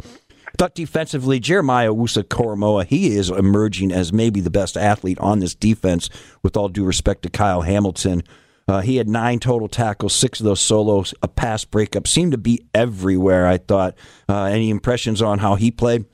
Thought 0.58 0.74
defensively, 0.74 1.40
Jeremiah 1.40 1.94
Owusu-Koramoah, 1.94 2.86
he 2.86 3.16
is 3.16 3.30
emerging 3.30 3.92
as 3.92 4.14
maybe 4.14 4.40
the 4.40 4.50
best 4.50 4.78
athlete 4.78 5.20
on 5.20 5.40
this 5.40 5.54
defense, 5.54 6.10
with 6.44 6.56
all 6.56 6.70
due 6.70 6.86
respect 6.86 7.24
to 7.24 7.30
Kyle 7.30 7.62
Hamilton. 7.62 8.24
Uh, 8.68 8.82
he 8.82 8.96
had 8.96 9.08
nine 9.08 9.40
total 9.40 9.68
tackles, 9.68 10.16
six 10.16 10.40
of 10.40 10.46
those 10.46 10.62
solos, 10.62 11.14
a 11.22 11.28
pass 11.28 11.66
breakup. 11.66 12.08
Seemed 12.08 12.32
to 12.32 12.38
be 12.38 12.66
everywhere, 12.74 13.46
I 13.46 13.58
thought. 13.58 13.96
Uh, 14.30 14.46
any 14.46 14.70
impressions 14.70 15.22
on 15.22 15.40
how 15.40 15.56
he 15.56 15.72
played? 15.72 16.06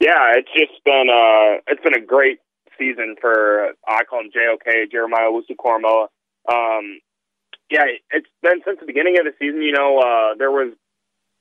Yeah, 0.00 0.34
it's 0.34 0.50
just 0.52 0.84
been 0.84 1.08
uh, 1.08 1.62
it's 1.68 1.82
been 1.82 1.94
a 1.94 2.04
great 2.04 2.40
season 2.78 3.14
for 3.20 3.70
I 3.88 4.04
call 4.04 4.20
him 4.20 4.30
JOK 4.34 4.90
Jeremiah 4.90 5.30
Owusu-Koramoah. 5.30 6.08
Um, 6.50 7.00
yeah, 7.70 7.84
it's 8.10 8.26
been 8.42 8.60
since 8.66 8.80
the 8.80 8.86
beginning 8.86 9.18
of 9.18 9.24
the 9.24 9.32
season. 9.38 9.62
You 9.62 9.72
know, 9.72 9.98
uh, 10.00 10.34
there 10.36 10.50
was 10.50 10.74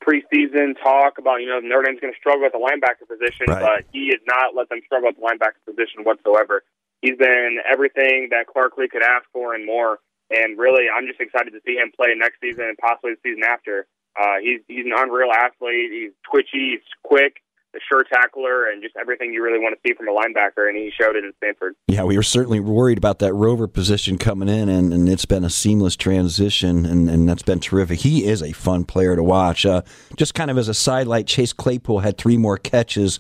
preseason 0.04 0.76
talk 0.84 1.18
about, 1.18 1.38
you 1.38 1.48
know, 1.48 1.60
Notre 1.60 1.84
Dame's 1.84 2.00
going 2.00 2.14
to 2.14 2.20
struggle 2.20 2.46
at 2.46 2.52
the 2.52 2.60
linebacker 2.60 3.08
position, 3.08 3.48
right. 3.48 3.62
but 3.62 3.86
he 3.92 4.10
has 4.10 4.20
not 4.28 4.56
let 4.56 4.70
them 4.70 4.82
struggle 4.86 5.10
at 5.10 5.16
the 5.16 5.24
linebacker 5.24 5.64
position 5.66 6.04
whatsoever. 6.04 6.64
He's 7.02 7.18
been 7.18 7.60
everything 7.70 8.30
that 8.32 8.48
Clark 8.48 8.78
Lea 8.78 8.88
could 8.88 9.04
ask 9.04 9.26
for 9.32 9.54
and 9.54 9.66
more. 9.66 10.00
And 10.30 10.58
really, 10.58 10.88
I'm 10.90 11.06
just 11.08 11.20
excited 11.20 11.52
to 11.52 11.60
see 11.66 11.76
him 11.76 11.92
play 11.96 12.16
next 12.16 12.40
season 12.40 12.66
and 12.66 12.78
possibly 12.78 13.16
the 13.16 13.22
season 13.24 13.44
after. 13.44 13.88
Uh, 14.16 14.40
he's 14.42 14.62
he's 14.68 14.86
an 14.86 14.94
unreal 14.96 15.32
athlete. 15.32 15.92
He's 15.92 16.12
twitchy. 16.24 16.78
He's 16.78 16.88
quick 17.04 17.43
the 17.74 17.80
sure 17.90 18.04
tackler 18.04 18.70
and 18.70 18.82
just 18.82 18.96
everything 18.96 19.34
you 19.34 19.44
really 19.44 19.60
want 19.60 19.76
to 19.76 19.88
see 19.88 19.96
from 19.96 20.08
a 20.08 20.12
linebacker, 20.12 20.68
and 20.68 20.78
he 20.78 20.92
showed 21.00 21.16
it 21.16 21.24
in 21.24 21.34
Stanford. 21.38 21.76
Yeah, 21.88 22.04
we 22.04 22.16
were 22.16 22.24
certainly 22.24 22.60
worried 22.60 22.98
about 22.98 23.20
that 23.20 23.34
rover 23.34 23.68
position 23.68 24.18
coming 24.18 24.48
in, 24.48 24.70
and, 24.70 24.94
and 24.94 25.10
it's 25.10 25.26
been 25.26 25.44
a 25.44 25.50
seamless 25.50 25.96
transition, 25.96 26.86
and, 26.86 27.10
and 27.10 27.28
that's 27.28 27.44
been 27.44 27.60
terrific. 27.60 28.00
He 28.00 28.26
is 28.26 28.42
a 28.42 28.52
fun 28.52 28.86
player 28.86 29.16
to 29.16 29.24
watch. 29.24 29.66
Uh, 29.66 29.82
just 30.16 30.36
kind 30.36 30.52
of 30.52 30.58
as 30.58 30.68
a 30.68 30.74
sidelight, 30.74 31.28
Chase 31.28 31.52
Claypool 31.52 32.00
had 32.00 32.18
three 32.18 32.38
more 32.38 32.58
catches, 32.58 33.18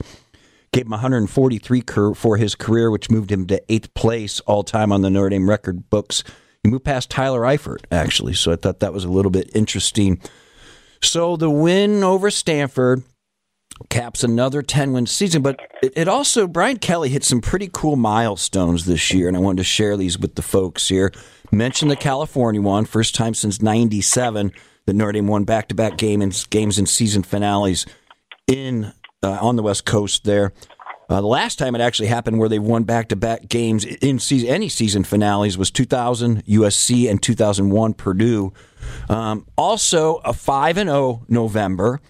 gave 0.72 0.86
him 0.86 0.92
143 0.92 1.84
for 2.16 2.38
his 2.38 2.56
career, 2.56 2.92
which 2.92 3.10
moved 3.10 3.32
him 3.32 3.48
to 3.48 3.62
eighth 3.70 3.94
place 3.96 4.40
all 4.42 4.64
time 4.64 4.92
on 4.92 5.02
the 5.02 5.10
Notre 5.10 5.30
Dame 5.30 5.50
record 5.50 5.90
books. 5.90 6.24
He 6.64 6.70
moved 6.70 6.86
past 6.86 7.10
Tyler 7.10 7.42
Eifert, 7.42 7.86
actually, 7.92 8.34
so 8.34 8.52
I 8.52 8.56
thought 8.56 8.80
that 8.80 8.94
was 8.94 9.04
a 9.04 9.12
little 9.12 9.32
bit 9.32 9.50
interesting. 9.54 10.22
So 11.02 11.36
the 11.36 11.50
win 11.50 12.04
over 12.04 12.32
Stanford 12.32 13.04
caps 13.90 14.24
another 14.24 14.62
10 14.62 14.94
win 14.94 15.06
season. 15.06 15.42
But 15.42 15.60
it, 15.82 16.08
also, 16.08 16.48
Brian 16.48 16.78
Kelly 16.78 17.10
hit 17.10 17.24
some 17.24 17.42
pretty 17.42 17.70
cool 17.72 17.96
milestones 17.96 18.86
this 18.86 19.14
year, 19.14 19.28
and 19.28 19.38
I 19.38 19.40
wanted 19.40 19.58
to 19.58 19.64
share 19.64 19.98
these 19.98 20.18
with 20.18 20.36
the 20.36 20.42
folks 20.42 20.88
here. 20.88 21.12
Mention 21.52 21.88
the 21.88 21.96
California 21.96 22.62
one, 22.62 22.86
first 22.86 23.16
time 23.16 23.34
since 23.34 23.62
97 23.62 24.52
that 24.86 24.94
Notre 24.94 25.14
Dame 25.14 25.28
won 25.28 25.44
back 25.44 25.68
to 25.70 25.76
back 25.76 25.98
games 25.98 26.78
and 26.78 26.90
season 26.90 27.24
finales 27.24 27.86
in 28.48 28.92
uh, 29.22 29.38
on 29.42 29.56
the 29.56 29.64
West 29.64 29.86
Coast 29.86 30.26
there. 30.26 30.54
Uh, 31.10 31.22
the 31.22 31.28
last 31.28 31.60
time 31.60 31.76
it 31.76 31.82
actually 31.82 32.08
happened 32.08 32.40
where 32.40 32.50
they 32.50 32.60
won 32.60 32.84
back 32.84 33.10
to 33.10 33.16
back 33.16 33.48
games 33.48 33.86
in 33.86 34.20
season, 34.20 34.50
any 34.50 34.70
season 34.70 35.04
finales 35.04 35.58
was 35.58 35.70
2000 35.70 36.44
USC 36.46 37.10
and 37.10 37.22
2001 37.22 37.94
Purdue. 37.94 38.54
Um, 39.10 39.46
also, 39.58 40.16
a 40.26 40.34
5 40.34 40.78
and 40.78 40.90
0 40.90 41.26
November 41.28 42.02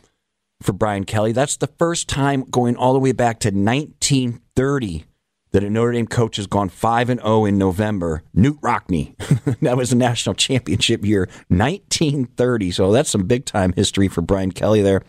for 0.63 0.73
Brian 0.73 1.03
Kelly. 1.03 1.31
That's 1.31 1.57
the 1.57 1.67
first 1.67 2.09
time 2.09 2.45
going 2.49 2.75
all 2.75 2.93
the 2.93 2.99
way 2.99 3.11
back 3.11 3.39
to 3.41 3.49
1930 3.49 5.05
that 5.53 5.63
a 5.63 5.69
Notre 5.69 5.91
Dame 5.91 6.07
coach 6.07 6.37
has 6.37 6.47
gone 6.47 6.67
5 6.67 7.09
and 7.09 7.21
0 7.21 7.45
in 7.45 7.57
November. 7.57 8.23
Knute 8.35 8.59
Rockne. 8.61 9.15
that 9.61 9.77
was 9.77 9.91
a 9.91 9.95
national 9.95 10.35
championship 10.35 11.05
year, 11.05 11.29
1930. 11.47 12.71
So 12.71 12.91
that's 12.91 13.09
some 13.09 13.25
big 13.25 13.45
time 13.45 13.73
history 13.73 14.07
for 14.07 14.21
Brian 14.21 14.51
Kelly 14.51 14.81
there. 14.81 15.03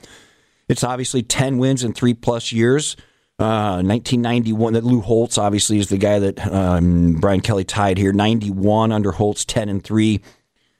It's 0.68 0.84
obviously 0.84 1.22
10 1.22 1.58
wins 1.58 1.82
in 1.82 1.92
3 1.92 2.14
plus 2.14 2.52
years. 2.52 2.96
Uh, 3.36 3.82
1991, 3.82 4.74
that 4.74 4.84
Lou 4.84 5.00
Holtz 5.00 5.38
obviously 5.38 5.78
is 5.78 5.88
the 5.88 5.98
guy 5.98 6.20
that 6.20 6.46
um, 6.46 7.14
Brian 7.14 7.40
Kelly 7.40 7.64
tied 7.64 7.98
here. 7.98 8.12
91 8.12 8.92
under 8.92 9.12
Holtz, 9.12 9.44
10 9.44 9.68
and 9.68 9.82
3. 9.82 10.20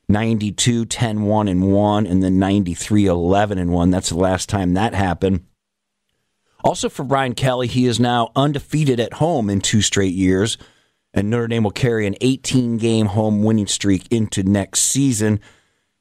92, 0.09 0.87
10, 0.87 1.23
1 1.23 1.49
and 1.49 1.73
1, 1.73 2.07
and 2.07 2.23
then 2.23 2.39
93, 2.39 3.07
11 3.07 3.59
and 3.59 3.73
1. 3.73 3.91
That's 3.91 4.11
the 4.11 4.17
last 4.17 4.49
time 4.49 4.75
that 4.75 4.95
happened. 4.95 5.45
Also 6.63 6.89
for 6.89 7.05
Brian 7.05 7.35
Kelly, 7.35 7.67
he 7.67 7.87
is 7.87 8.01
now 8.01 8.31
undefeated 8.35 8.99
at 8.99 9.15
home 9.15 9.51
in 9.51 9.61
two 9.61 9.83
straight 9.83 10.15
years, 10.15 10.57
and 11.13 11.29
Notre 11.29 11.47
Dame 11.49 11.65
will 11.65 11.71
carry 11.71 12.07
an 12.07 12.17
18 12.21 12.79
game 12.79 13.07
home 13.07 13.43
winning 13.43 13.67
streak 13.67 14.07
into 14.11 14.43
next 14.43 14.81
season. 14.81 15.41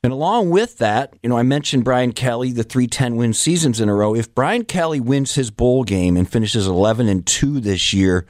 And 0.04 0.12
along 0.12 0.50
with 0.50 0.80
that, 0.80 1.14
you 1.22 1.30
know, 1.30 1.38
I 1.38 1.44
mentioned 1.44 1.86
Brian 1.86 2.12
Kelly, 2.12 2.52
the 2.52 2.64
three 2.64 2.88
10 2.88 3.16
win 3.16 3.34
seasons 3.34 3.80
in 3.80 3.90
a 3.90 3.96
row. 3.96 4.16
If 4.16 4.34
Brian 4.34 4.66
Kelly 4.66 5.00
wins 5.00 5.36
his 5.36 5.52
bowl 5.52 5.84
game 5.84 6.18
and 6.18 6.30
finishes 6.30 6.68
11 6.68 7.08
and 7.08 7.26
2 7.26 7.60
this 7.60 7.94
year, 7.94 8.26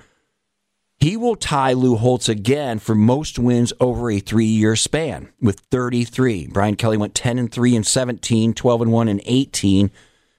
he 1.03 1.17
will 1.17 1.35
tie 1.35 1.73
Lou 1.73 1.97
Holtz 1.97 2.29
again 2.29 2.79
for 2.79 2.95
most 2.95 3.37
wins 3.37 3.73
over 3.81 4.09
a 4.09 4.19
three 4.19 4.45
year 4.45 4.77
span 4.77 5.33
with 5.41 5.59
33. 5.69 6.47
Brian 6.47 6.77
Kelly 6.77 6.95
went 6.95 7.13
10 7.13 7.37
and 7.37 7.51
3 7.51 7.75
in 7.75 7.83
17, 7.83 8.53
12 8.53 8.81
and 8.81 8.91
1 8.91 9.07
in 9.09 9.21
18 9.25 9.91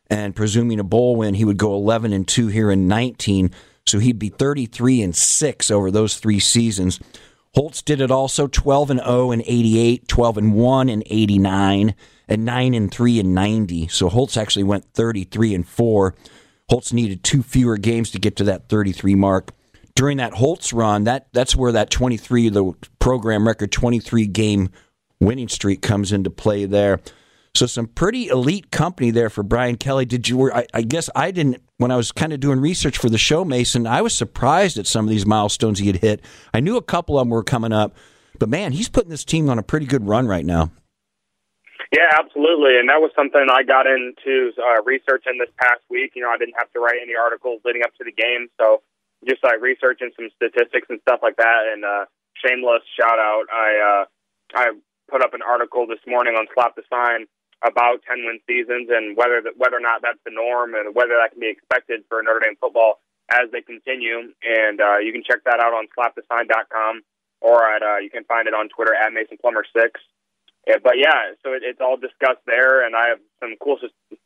and 0.08 0.34
presuming 0.34 0.80
a 0.80 0.84
bowl 0.84 1.16
win, 1.16 1.34
he 1.34 1.44
would 1.44 1.58
go 1.58 1.74
11 1.74 2.14
and 2.14 2.26
2 2.26 2.46
here 2.46 2.70
in 2.70 2.88
19. 2.88 3.50
So 3.84 3.98
he'd 3.98 4.18
be 4.18 4.30
33 4.30 5.02
and 5.02 5.14
6 5.14 5.70
over 5.70 5.90
those 5.90 6.16
three 6.16 6.40
seasons. 6.40 6.98
Holtz 7.54 7.82
did 7.82 8.00
it 8.00 8.10
also 8.10 8.46
12 8.46 8.90
and 8.90 9.00
0 9.00 9.32
in 9.32 9.42
88, 9.42 10.08
12 10.08 10.38
and 10.38 10.54
1 10.54 10.88
in 10.88 11.02
89, 11.06 11.94
and 12.26 12.44
9 12.44 12.74
and 12.74 12.90
3 12.90 13.20
in 13.20 13.34
90. 13.34 13.88
So 13.88 14.08
Holtz 14.08 14.38
actually 14.38 14.64
went 14.64 14.86
33 14.94 15.54
and 15.54 15.68
4. 15.68 16.14
Holtz 16.70 16.92
needed 16.92 17.22
two 17.22 17.42
fewer 17.42 17.76
games 17.76 18.10
to 18.12 18.18
get 18.18 18.36
to 18.36 18.44
that 18.44 18.70
33 18.70 19.14
mark. 19.14 19.52
During 19.96 20.16
that 20.16 20.34
Holtz 20.34 20.72
run, 20.72 21.04
that 21.04 21.28
that's 21.32 21.54
where 21.54 21.72
that 21.72 21.90
23 21.90 22.48
the 22.48 22.72
program 22.98 23.46
record 23.46 23.70
23 23.70 24.26
game 24.26 24.70
winning 25.20 25.48
streak 25.48 25.82
comes 25.82 26.12
into 26.12 26.30
play 26.30 26.64
there. 26.64 27.00
So 27.54 27.66
some 27.66 27.86
pretty 27.86 28.26
elite 28.26 28.72
company 28.72 29.12
there 29.12 29.30
for 29.30 29.44
Brian 29.44 29.76
Kelly. 29.76 30.04
Did 30.04 30.28
you? 30.28 30.50
I, 30.50 30.66
I 30.74 30.82
guess 30.82 31.08
I 31.14 31.30
didn't. 31.30 31.62
When 31.76 31.92
I 31.92 31.96
was 31.96 32.10
kind 32.10 32.32
of 32.32 32.40
doing 32.40 32.60
research 32.60 32.98
for 32.98 33.08
the 33.08 33.18
show, 33.18 33.44
Mason, 33.44 33.86
I 33.86 34.02
was 34.02 34.14
surprised 34.14 34.78
at 34.78 34.88
some 34.88 35.04
of 35.04 35.10
these 35.10 35.24
milestones 35.24 35.78
he 35.78 35.86
had 35.86 35.96
hit. 35.96 36.24
I 36.52 36.58
knew 36.58 36.76
a 36.76 36.82
couple 36.82 37.18
of 37.18 37.22
them 37.22 37.30
were 37.30 37.44
coming 37.44 37.72
up, 37.72 37.96
but 38.38 38.48
man, 38.48 38.72
he's 38.72 38.88
putting 38.88 39.10
this 39.10 39.24
team 39.24 39.48
on 39.48 39.58
a 39.58 39.62
pretty 39.62 39.86
good 39.86 40.06
run 40.06 40.26
right 40.26 40.44
now. 40.44 40.72
Yeah, 41.92 42.10
absolutely, 42.18 42.78
and 42.80 42.88
that 42.88 43.00
was 43.00 43.12
something 43.14 43.46
I 43.48 43.62
got 43.62 43.86
into 43.86 44.50
uh, 44.58 44.82
researching 44.82 45.38
this 45.38 45.50
past 45.60 45.82
week. 45.88 46.12
You 46.16 46.22
know, 46.22 46.30
I 46.30 46.38
didn't 46.38 46.54
have 46.58 46.72
to 46.72 46.80
write 46.80 46.98
any 47.00 47.14
articles 47.14 47.60
leading 47.64 47.82
up 47.84 47.94
to 47.98 48.04
the 48.04 48.10
game, 48.10 48.48
so 48.60 48.82
just 49.28 49.42
like 49.42 49.60
researching 49.60 50.10
some 50.16 50.28
statistics 50.36 50.88
and 50.88 51.00
stuff 51.02 51.20
like 51.22 51.36
that. 51.36 51.70
And 51.72 51.84
uh, 51.84 52.04
shameless 52.44 52.82
shout 52.98 53.18
out, 53.18 53.44
I 53.52 53.68
uh, 53.78 54.04
I 54.54 54.64
put 55.10 55.22
up 55.22 55.34
an 55.34 55.42
article 55.42 55.86
this 55.86 56.00
morning 56.06 56.34
on 56.34 56.46
Slap 56.54 56.76
the 56.76 56.82
Sign 56.90 57.26
about 57.64 58.04
10 58.08 58.24
win 58.26 58.40
seasons 58.46 58.88
and 58.92 59.16
whether 59.16 59.40
that, 59.40 59.56
whether 59.56 59.76
or 59.76 59.80
not 59.80 60.02
that's 60.02 60.20
the 60.24 60.30
norm 60.30 60.74
and 60.74 60.94
whether 60.94 61.16
that 61.16 61.32
can 61.32 61.40
be 61.40 61.48
expected 61.48 62.04
for 62.08 62.22
Notre 62.22 62.40
Dame 62.40 62.56
football 62.60 63.00
as 63.32 63.48
they 63.52 63.62
continue. 63.62 64.32
And 64.44 64.80
uh, 64.80 64.98
you 64.98 65.12
can 65.12 65.24
check 65.24 65.40
that 65.46 65.60
out 65.60 65.72
on 65.72 65.88
slapthesign.com 65.96 67.02
or 67.40 67.64
at 67.64 67.82
uh, 67.82 67.98
you 67.98 68.10
can 68.10 68.24
find 68.24 68.48
it 68.48 68.54
on 68.54 68.68
Twitter 68.68 68.94
at 68.94 69.12
Mason 69.12 69.38
Plummer 69.40 69.64
six. 69.76 70.00
Yeah, 70.66 70.76
but 70.82 70.96
yeah, 70.96 71.36
so 71.44 71.52
it, 71.52 71.62
it's 71.62 71.80
all 71.80 71.98
discussed 71.98 72.40
there, 72.46 72.86
and 72.86 72.96
I 72.96 73.08
have 73.08 73.18
some 73.38 73.54
cool 73.60 73.76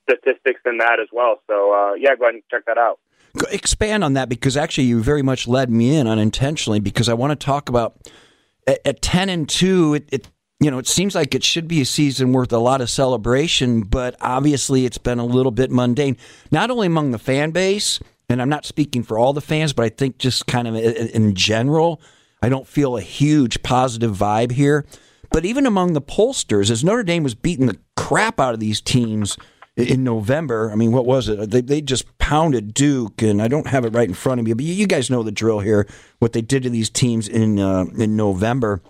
statistics 0.07 0.61
in 0.65 0.79
that 0.79 1.01
as 1.03 1.09
well. 1.13 1.43
So 1.49 1.75
uh, 1.75 1.95
yeah, 1.95 2.15
go 2.15 2.25
ahead 2.25 2.35
and 2.35 2.43
check 2.51 2.67
that 2.67 2.79
out. 2.79 3.01
Expand 3.51 4.03
on 4.03 4.15
that 4.15 4.29
because 4.29 4.57
actually 4.57 4.85
you 4.85 5.03
very 5.03 5.23
much 5.23 5.47
led 5.47 5.71
me 5.71 5.97
in 5.97 6.07
unintentionally 6.07 6.81
because 6.81 7.09
I 7.09 7.15
want 7.15 7.39
to 7.39 7.45
talk 7.45 7.69
about 7.69 7.97
at, 8.67 8.81
at 8.85 9.03
ten 9.03 9.29
and 9.29 9.49
two. 9.49 9.95
It, 9.95 10.09
it 10.11 10.29
you 10.61 10.71
know, 10.71 10.79
it 10.79 10.89
seems 10.89 11.15
like 11.15 11.35
it 11.35 11.45
should 11.45 11.69
be 11.69 11.81
a 11.81 11.85
season 11.85 12.33
worth 12.33 12.53
a 12.53 12.59
lot 12.59 12.81
of 12.81 12.91
celebration, 12.91 13.83
but 13.83 14.17
obviously 14.21 14.87
it's 14.87 14.99
been 14.99 15.21
a 15.21 15.25
little 15.25 15.53
bit 15.53 15.71
mundane, 15.71 16.17
not 16.51 16.71
only 16.71 16.89
among 16.89 17.13
the 17.13 17.19
fan 17.19 17.53
base, 17.53 18.01
and 18.29 18.43
I'm 18.43 18.49
not 18.49 18.67
speaking 18.67 19.05
for 19.05 19.19
all 19.19 19.33
the 19.33 19.41
fans, 19.41 19.73
but 19.73 19.85
I 19.85 19.89
think 19.89 20.19
just 20.19 20.47
kind 20.47 20.67
of 20.67 20.75
in 20.75 21.35
general, 21.35 22.01
I 22.43 22.49
don't 22.49 22.67
feel 22.67 22.97
a 22.97 23.01
huge 23.01 23.63
positive 23.63 24.17
vibe 24.17 24.53
here. 24.53 24.85
But 25.31 25.45
even 25.45 25.67
among 25.67 25.93
the 25.93 26.03
pollsters, 26.03 26.71
as 26.71 26.83
Notre 26.83 27.05
Dame 27.05 27.23
was 27.23 27.35
beating 27.35 27.67
the 27.67 27.79
crap 27.97 28.41
out 28.41 28.55
of 28.55 28.61
these 28.61 28.81
teams 28.81 29.37
in 29.79 30.03
November, 30.03 30.71
I 30.73 30.75
mean, 30.75 30.93
what 30.93 31.07
was 31.07 31.29
it? 31.29 31.51
They, 31.51 31.61
they 31.61 31.81
just 31.81 32.19
pounded 32.19 32.75
Duke, 32.75 33.23
and 33.23 33.41
I 33.41 33.49
don't 33.49 33.69
have 33.69 33.85
it 33.85 33.95
right 33.95 34.09
in 34.09 34.15
front 34.15 34.41
of 34.41 34.47
me, 34.47 34.53
but 34.53 34.65
you 34.65 34.87
guys 34.87 35.09
know 35.09 35.23
the 35.23 35.31
drill 35.31 35.61
here, 35.61 35.87
what 36.19 36.33
they 36.33 36.43
did 36.43 36.65
to 36.65 36.71
these 36.71 36.91
teams 36.91 37.29
in 37.29 37.59
uh, 37.59 37.85
in 37.97 38.17
November. 38.17 38.83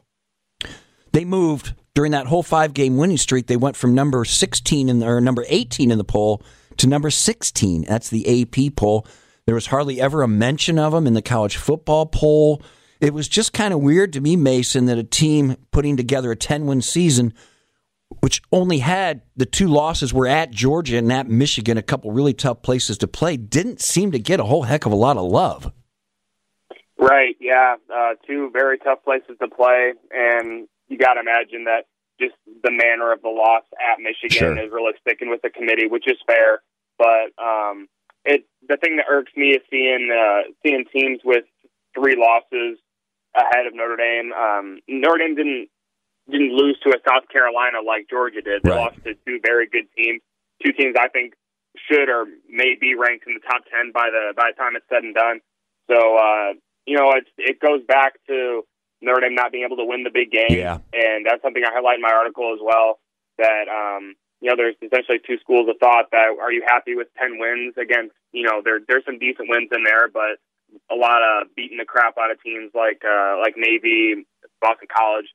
They 1.12 1.24
moved 1.24 1.74
during 1.94 2.12
that 2.12 2.26
whole 2.26 2.42
five 2.42 2.74
game 2.74 2.96
winning 2.96 3.16
streak. 3.16 3.46
They 3.46 3.56
went 3.56 3.76
from 3.76 3.94
number 3.94 4.24
16 4.24 4.88
in 4.88 5.00
the, 5.00 5.06
or 5.06 5.20
number 5.20 5.44
18 5.48 5.90
in 5.90 5.98
the 5.98 6.04
poll 6.04 6.42
to 6.78 6.86
number 6.86 7.10
16. 7.10 7.82
That's 7.82 8.08
the 8.08 8.42
AP 8.42 8.76
poll. 8.76 9.06
There 9.46 9.54
was 9.54 9.66
hardly 9.66 10.00
ever 10.00 10.22
a 10.22 10.28
mention 10.28 10.78
of 10.78 10.92
them 10.92 11.06
in 11.06 11.14
the 11.14 11.22
college 11.22 11.56
football 11.56 12.06
poll. 12.06 12.62
It 13.00 13.14
was 13.14 13.28
just 13.28 13.52
kind 13.52 13.72
of 13.72 13.80
weird 13.80 14.12
to 14.14 14.20
me, 14.20 14.36
Mason, 14.36 14.86
that 14.86 14.98
a 14.98 15.04
team 15.04 15.56
putting 15.70 15.96
together 15.96 16.30
a 16.30 16.36
10 16.36 16.66
win 16.66 16.82
season, 16.82 17.34
which 18.20 18.42
only 18.52 18.78
had 18.78 19.22
the 19.36 19.46
two 19.46 19.68
losses 19.68 20.12
were 20.12 20.26
at 20.26 20.50
Georgia 20.50 20.96
and 20.96 21.12
at 21.12 21.28
Michigan, 21.28 21.76
a 21.78 21.82
couple 21.82 22.10
really 22.10 22.34
tough 22.34 22.62
places 22.62 22.98
to 22.98 23.08
play, 23.08 23.36
didn't 23.36 23.80
seem 23.80 24.12
to 24.12 24.18
get 24.18 24.40
a 24.40 24.44
whole 24.44 24.62
heck 24.62 24.86
of 24.86 24.92
a 24.92 24.96
lot 24.96 25.16
of 25.16 25.24
love. 25.30 25.72
Right, 26.98 27.36
yeah. 27.40 27.76
Uh, 27.94 28.14
two 28.26 28.50
very 28.52 28.78
tough 28.78 29.04
places 29.04 29.36
to 29.40 29.48
play. 29.48 29.92
And 30.10 30.68
you 30.88 30.98
got 30.98 31.14
to 31.14 31.20
imagine 31.20 31.64
that 31.64 31.86
just 32.20 32.34
the 32.64 32.72
manner 32.72 33.12
of 33.12 33.22
the 33.22 33.28
loss 33.28 33.62
at 33.78 34.00
Michigan 34.00 34.56
sure. 34.56 34.58
is 34.58 34.72
really 34.72 34.94
sticking 35.00 35.30
with 35.30 35.42
the 35.42 35.50
committee, 35.50 35.86
which 35.86 36.08
is 36.08 36.16
fair. 36.26 36.62
But 36.98 37.30
um, 37.40 37.88
it 38.24 38.44
the 38.68 38.76
thing 38.76 38.96
that 38.96 39.06
irks 39.08 39.32
me 39.36 39.50
is 39.50 39.62
seeing 39.70 40.10
uh, 40.10 40.50
seeing 40.64 40.84
teams 40.92 41.20
with 41.24 41.44
three 41.94 42.16
losses 42.16 42.78
ahead 43.36 43.66
of 43.66 43.74
Notre 43.74 43.96
Dame. 43.96 44.32
Um, 44.32 44.80
Notre 44.88 45.18
Dame 45.18 45.36
didn't 45.36 45.68
didn't 46.30 46.54
lose 46.54 46.78
to 46.84 46.90
a 46.90 47.00
South 47.08 47.28
Carolina 47.32 47.78
like 47.84 48.08
Georgia 48.08 48.42
did. 48.42 48.62
They 48.62 48.70
right. 48.70 48.92
lost 48.92 48.96
to 49.04 49.14
two 49.26 49.40
very 49.42 49.68
good 49.68 49.88
teams, 49.96 50.20
two 50.64 50.72
teams 50.72 50.96
I 50.98 51.08
think 51.08 51.34
should 51.90 52.08
or 52.08 52.26
may 52.48 52.76
be 52.80 52.94
ranked 52.94 53.26
in 53.26 53.34
the 53.34 53.44
top 53.44 53.62
ten 53.70 53.92
by 53.92 54.10
the 54.10 54.34
by 54.36 54.50
the 54.52 54.56
time 54.56 54.76
it's 54.76 54.86
said 54.88 55.04
and 55.04 55.14
done. 55.14 55.40
So 55.90 55.96
uh, 56.16 56.52
you 56.86 56.96
know, 56.96 57.12
it's 57.16 57.30
it 57.38 57.60
goes 57.60 57.80
back 57.86 58.14
to 58.28 58.62
Notre 59.00 59.20
Dame 59.20 59.34
not 59.34 59.52
being 59.52 59.64
able 59.64 59.76
to 59.76 59.84
win 59.84 60.02
the 60.02 60.10
big 60.10 60.30
game. 60.30 60.58
Yeah. 60.58 60.78
And 60.92 61.24
that's 61.24 61.42
something 61.42 61.62
I 61.64 61.72
highlight 61.72 61.96
in 61.96 62.02
my 62.02 62.12
article 62.12 62.52
as 62.54 62.60
well. 62.62 62.98
That 63.38 63.68
um, 63.70 64.14
you 64.40 64.50
know, 64.50 64.56
there's 64.56 64.74
essentially 64.82 65.18
two 65.24 65.38
schools 65.40 65.68
of 65.68 65.76
thought. 65.78 66.10
That 66.12 66.34
are 66.40 66.52
you 66.52 66.62
happy 66.66 66.94
with 66.94 67.08
ten 67.16 67.38
wins 67.38 67.74
against? 67.76 68.14
You 68.32 68.44
know, 68.44 68.62
there 68.64 68.80
there's 68.86 69.04
some 69.04 69.18
decent 69.18 69.48
wins 69.48 69.70
in 69.72 69.84
there, 69.84 70.08
but 70.08 70.42
a 70.90 70.96
lot 70.96 71.22
of 71.22 71.54
beating 71.54 71.78
the 71.78 71.84
crap 71.84 72.18
out 72.18 72.30
of 72.30 72.42
teams 72.42 72.72
like 72.74 73.02
uh, 73.04 73.38
like 73.40 73.54
Navy, 73.56 74.26
Boston 74.60 74.88
College. 74.90 75.26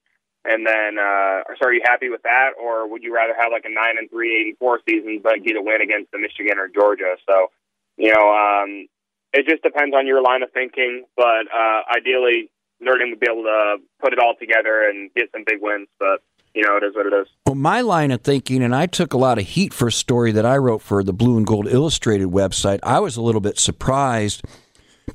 And 0.45 0.67
then, 0.67 0.99
uh, 0.99 1.43
so 1.55 1.67
are 1.67 1.73
you 1.73 1.81
happy 1.85 2.09
with 2.09 2.23
that, 2.23 2.51
or 2.61 2.87
would 2.87 3.01
you 3.01 3.15
rather 3.15 3.33
have 3.33 3.51
like 3.51 3.63
a 3.65 3.73
nine 3.73 3.97
and 3.97 4.09
three, 4.09 4.35
eight 4.35 4.47
and 4.47 4.57
four 4.57 4.79
season, 4.87 5.21
but 5.23 5.43
get 5.43 5.55
a 5.55 5.61
win 5.61 5.81
against 5.81 6.11
the 6.11 6.19
Michigan 6.19 6.59
or 6.59 6.67
Georgia? 6.67 7.15
So, 7.27 7.51
you 7.95 8.13
know, 8.13 8.27
um, 8.33 8.87
it 9.31 9.47
just 9.47 9.63
depends 9.63 9.95
on 9.95 10.05
your 10.05 10.21
line 10.21 10.43
of 10.43 10.51
thinking. 10.51 11.05
But 11.15 11.47
uh, 11.47 11.81
ideally, 11.95 12.49
Dame 12.79 13.11
would 13.11 13.19
be 13.19 13.27
able 13.31 13.43
to 13.43 13.77
put 14.01 14.11
it 14.11 14.19
all 14.19 14.35
together 14.37 14.87
and 14.89 15.13
get 15.13 15.29
some 15.31 15.43
big 15.47 15.61
wins. 15.61 15.87
But 15.99 16.21
you 16.53 16.63
know, 16.63 16.77
it 16.77 16.83
is 16.83 16.95
what 16.95 17.05
it 17.07 17.13
is. 17.13 17.27
Well, 17.47 17.55
my 17.55 17.81
line 17.81 18.11
of 18.11 18.21
thinking, 18.21 18.61
and 18.61 18.75
I 18.75 18.85
took 18.85 19.13
a 19.13 19.17
lot 19.17 19.39
of 19.39 19.45
heat 19.45 19.73
for 19.73 19.87
a 19.87 19.91
story 19.91 20.31
that 20.33 20.45
I 20.45 20.57
wrote 20.57 20.81
for 20.81 21.03
the 21.03 21.13
Blue 21.13 21.37
and 21.37 21.47
Gold 21.47 21.67
Illustrated 21.67 22.27
website. 22.27 22.79
I 22.83 22.99
was 22.99 23.17
a 23.17 23.21
little 23.21 23.41
bit 23.41 23.57
surprised 23.57 24.43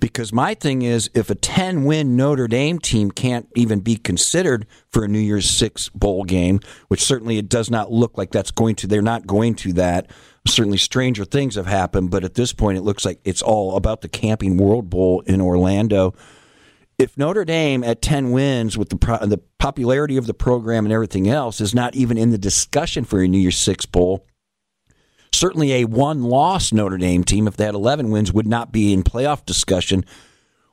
because 0.00 0.32
my 0.32 0.54
thing 0.54 0.82
is 0.82 1.10
if 1.14 1.30
a 1.30 1.34
10 1.34 1.84
win 1.84 2.16
Notre 2.16 2.48
Dame 2.48 2.78
team 2.78 3.10
can't 3.10 3.48
even 3.54 3.80
be 3.80 3.96
considered 3.96 4.66
for 4.90 5.04
a 5.04 5.08
New 5.08 5.18
Year's 5.18 5.48
Six 5.48 5.88
bowl 5.88 6.24
game, 6.24 6.60
which 6.88 7.02
certainly 7.02 7.38
it 7.38 7.48
does 7.48 7.70
not 7.70 7.90
look 7.90 8.18
like 8.18 8.30
that's 8.30 8.50
going 8.50 8.76
to, 8.76 8.86
they're 8.86 9.02
not 9.02 9.26
going 9.26 9.54
to 9.56 9.72
that. 9.74 10.10
Certainly 10.46 10.78
stranger 10.78 11.24
things 11.24 11.56
have 11.56 11.66
happened, 11.66 12.10
but 12.10 12.24
at 12.24 12.34
this 12.34 12.52
point 12.52 12.78
it 12.78 12.82
looks 12.82 13.04
like 13.04 13.20
it's 13.24 13.42
all 13.42 13.76
about 13.76 14.00
the 14.00 14.08
Camping 14.08 14.56
World 14.56 14.88
Bowl 14.88 15.20
in 15.26 15.40
Orlando 15.40 16.14
if 16.98 17.16
Notre 17.16 17.44
Dame 17.44 17.84
at 17.84 18.02
10 18.02 18.32
wins 18.32 18.76
with 18.76 18.88
the 18.88 18.96
the 18.96 19.38
popularity 19.58 20.16
of 20.16 20.26
the 20.26 20.34
program 20.34 20.84
and 20.84 20.92
everything 20.92 21.28
else 21.28 21.60
is 21.60 21.74
not 21.74 21.94
even 21.94 22.18
in 22.18 22.30
the 22.30 22.38
discussion 22.38 23.04
for 23.04 23.22
a 23.22 23.28
New 23.28 23.38
Year's 23.38 23.56
Six 23.56 23.86
bowl, 23.86 24.26
certainly 25.32 25.72
a 25.74 25.84
one 25.84 26.22
loss 26.24 26.72
Notre 26.72 26.98
Dame 26.98 27.24
team, 27.24 27.46
if 27.46 27.56
they 27.56 27.64
had 27.64 27.74
11 27.74 28.10
wins, 28.10 28.32
would 28.32 28.46
not 28.46 28.72
be 28.72 28.92
in 28.92 29.02
playoff 29.02 29.44
discussion. 29.44 30.04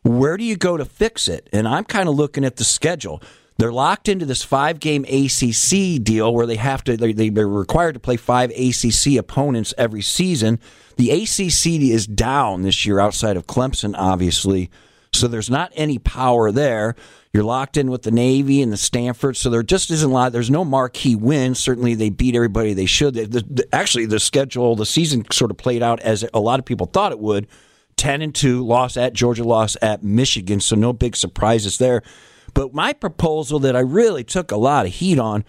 Where 0.03 0.37
do 0.37 0.43
you 0.43 0.55
go 0.55 0.77
to 0.77 0.85
fix 0.85 1.27
it? 1.27 1.49
And 1.51 1.67
I'm 1.67 1.83
kind 1.83 2.07
of 2.07 2.15
looking 2.15 2.45
at 2.45 2.57
the 2.57 2.63
schedule. 2.63 3.21
They're 3.57 3.71
locked 3.71 4.09
into 4.09 4.25
this 4.25 4.43
five 4.43 4.79
game 4.79 5.05
ACC 5.05 6.03
deal 6.03 6.33
where 6.33 6.45
they 6.45 6.57
have 6.57 6.83
to, 6.85 6.97
they, 6.97 7.29
they're 7.29 7.47
required 7.47 7.93
to 7.93 7.99
play 7.99 8.17
five 8.17 8.51
ACC 8.51 9.17
opponents 9.17 9.73
every 9.77 10.01
season. 10.01 10.59
The 10.97 11.11
ACC 11.11 11.81
is 11.89 12.05
down 12.05 12.63
this 12.63 12.85
year 12.85 12.99
outside 12.99 13.37
of 13.37 13.47
Clemson, 13.47 13.95
obviously. 13.97 14.69
So 15.15 15.27
there's 15.27 15.49
not 15.49 15.71
any 15.75 15.97
power 15.97 16.51
there. 16.51 16.95
You're 17.33 17.43
locked 17.43 17.75
in 17.75 17.91
with 17.91 18.03
the 18.03 18.11
Navy 18.11 18.61
and 18.61 18.71
the 18.71 18.77
Stanford, 18.77 19.35
so 19.35 19.49
there 19.49 19.63
just 19.63 19.91
isn't 19.91 20.09
a 20.09 20.13
lot. 20.13 20.31
There's 20.31 20.49
no 20.49 20.63
marquee 20.63 21.15
win. 21.15 21.53
Certainly, 21.53 21.95
they 21.95 22.09
beat 22.09 22.35
everybody 22.35 22.73
they 22.73 22.85
should. 22.85 23.13
The, 23.13 23.41
the, 23.41 23.67
actually, 23.73 24.05
the 24.05 24.21
schedule, 24.21 24.75
the 24.75 24.85
season 24.85 25.25
sort 25.31 25.51
of 25.51 25.57
played 25.57 25.83
out 25.83 25.99
as 25.99 26.25
a 26.33 26.39
lot 26.39 26.59
of 26.59 26.65
people 26.65 26.85
thought 26.85 27.11
it 27.11 27.19
would. 27.19 27.47
Ten 27.97 28.21
and 28.21 28.33
two, 28.33 28.65
loss 28.65 28.95
at 28.95 29.13
Georgia, 29.13 29.43
loss 29.43 29.75
at 29.81 30.03
Michigan, 30.03 30.59
so 30.59 30.75
no 30.75 30.93
big 30.93 31.15
surprises 31.15 31.77
there. 31.77 32.03
But 32.53 32.73
my 32.73 32.93
proposal 32.93 33.59
that 33.59 33.75
I 33.75 33.81
really 33.81 34.23
took 34.23 34.51
a 34.51 34.57
lot 34.57 34.85
of 34.85 34.93
heat 34.93 35.19
on 35.19 35.43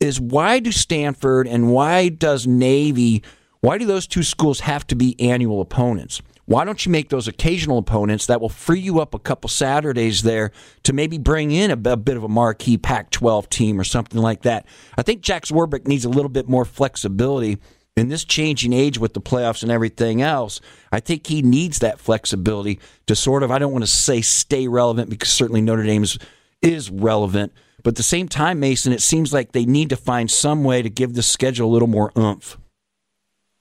is 0.00 0.20
why 0.20 0.60
do 0.60 0.72
Stanford 0.72 1.46
and 1.46 1.70
why 1.70 2.08
does 2.08 2.46
Navy? 2.46 3.22
Why 3.60 3.76
do 3.76 3.84
those 3.84 4.06
two 4.06 4.22
schools 4.22 4.60
have 4.60 4.86
to 4.86 4.94
be 4.94 5.18
annual 5.20 5.60
opponents? 5.60 6.22
Why 6.48 6.64
don't 6.64 6.86
you 6.86 6.90
make 6.90 7.10
those 7.10 7.28
occasional 7.28 7.76
opponents 7.76 8.24
that 8.24 8.40
will 8.40 8.48
free 8.48 8.80
you 8.80 9.00
up 9.00 9.12
a 9.12 9.18
couple 9.18 9.50
Saturdays 9.50 10.22
there 10.22 10.50
to 10.84 10.94
maybe 10.94 11.18
bring 11.18 11.50
in 11.50 11.70
a, 11.70 11.90
a 11.90 11.96
bit 11.98 12.16
of 12.16 12.24
a 12.24 12.28
marquee 12.28 12.78
Pac 12.78 13.10
12 13.10 13.50
team 13.50 13.78
or 13.78 13.84
something 13.84 14.18
like 14.18 14.44
that? 14.44 14.64
I 14.96 15.02
think 15.02 15.20
Jack 15.20 15.44
Swarbrick 15.44 15.86
needs 15.86 16.06
a 16.06 16.08
little 16.08 16.30
bit 16.30 16.48
more 16.48 16.64
flexibility 16.64 17.58
in 17.98 18.08
this 18.08 18.24
changing 18.24 18.72
age 18.72 18.98
with 18.98 19.12
the 19.12 19.20
playoffs 19.20 19.62
and 19.62 19.70
everything 19.70 20.22
else. 20.22 20.62
I 20.90 21.00
think 21.00 21.26
he 21.26 21.42
needs 21.42 21.80
that 21.80 22.00
flexibility 22.00 22.80
to 23.08 23.14
sort 23.14 23.42
of, 23.42 23.50
I 23.50 23.58
don't 23.58 23.72
want 23.72 23.84
to 23.84 23.90
say 23.90 24.22
stay 24.22 24.68
relevant 24.68 25.10
because 25.10 25.28
certainly 25.28 25.60
Notre 25.60 25.82
Dame 25.82 26.02
is, 26.02 26.18
is 26.62 26.90
relevant. 26.90 27.52
But 27.82 27.90
at 27.90 27.96
the 27.96 28.02
same 28.02 28.26
time, 28.26 28.58
Mason, 28.58 28.94
it 28.94 29.02
seems 29.02 29.34
like 29.34 29.52
they 29.52 29.66
need 29.66 29.90
to 29.90 29.96
find 29.96 30.30
some 30.30 30.64
way 30.64 30.80
to 30.80 30.88
give 30.88 31.12
the 31.12 31.22
schedule 31.22 31.68
a 31.68 31.72
little 31.72 31.88
more 31.88 32.10
oomph. 32.16 32.56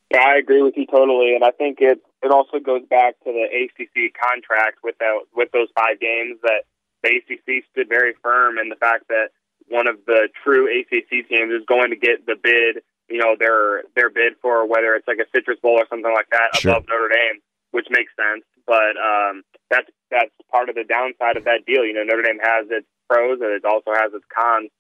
Yeah, 0.10 0.24
I 0.25 0.38
agree 0.38 0.62
with 0.62 0.75
you 0.77 0.86
totally, 0.86 1.36
and 1.36 1.44
I 1.44 1.51
think 1.51 1.79
it 1.82 2.01
it 2.24 2.31
also 2.31 2.59
goes 2.59 2.81
back 2.89 3.15
to 3.24 3.31
the 3.31 3.45
ACC 3.45 4.13
contract 4.17 4.79
with 4.83 4.97
that, 5.00 5.21
with 5.36 5.51
those 5.51 5.69
five 5.77 6.00
games 6.00 6.39
that 6.41 6.65
the 7.03 7.21
ACC 7.21 7.63
stood 7.71 7.89
very 7.89 8.13
firm 8.24 8.57
in 8.57 8.69
the 8.69 8.75
fact 8.75 9.07
that 9.09 9.29
one 9.69 9.88
of 9.88 9.97
the 10.07 10.29
true 10.43 10.65
ACC 10.65 11.27
teams 11.29 11.53
is 11.53 11.65
going 11.67 11.91
to 11.91 11.95
get 11.97 12.25
the 12.25 12.36
bid, 12.41 12.81
you 13.09 13.19
know, 13.19 13.36
their 13.38 13.83
their 13.95 14.09
bid 14.09 14.33
for 14.41 14.65
whether 14.65 14.95
it's 14.95 15.07
like 15.07 15.19
a 15.19 15.29
Citrus 15.36 15.59
Bowl 15.62 15.77
or 15.77 15.86
something 15.89 16.13
like 16.13 16.29
that 16.31 16.57
sure. 16.57 16.71
above 16.71 16.86
Notre 16.89 17.09
Dame, 17.09 17.41
which 17.71 17.88
makes 17.89 18.12
sense. 18.17 18.43
But 18.65 18.97
um, 18.97 19.43
that's 19.69 19.89
that's 20.09 20.33
part 20.51 20.69
of 20.69 20.75
the 20.75 20.86
downside 20.88 21.38
of 21.38 21.45
that 21.45 21.65
deal. 21.67 21.86
You 21.86 21.93
know, 21.93 22.03
Notre 22.03 22.24
Dame 22.24 22.41
has 22.41 22.65
its 22.71 22.88
pros 23.09 23.39
and 23.41 23.51
it 23.51 23.65
also 23.65 23.93
has 23.93 24.12
its 24.13 24.25
cons. 24.33 24.71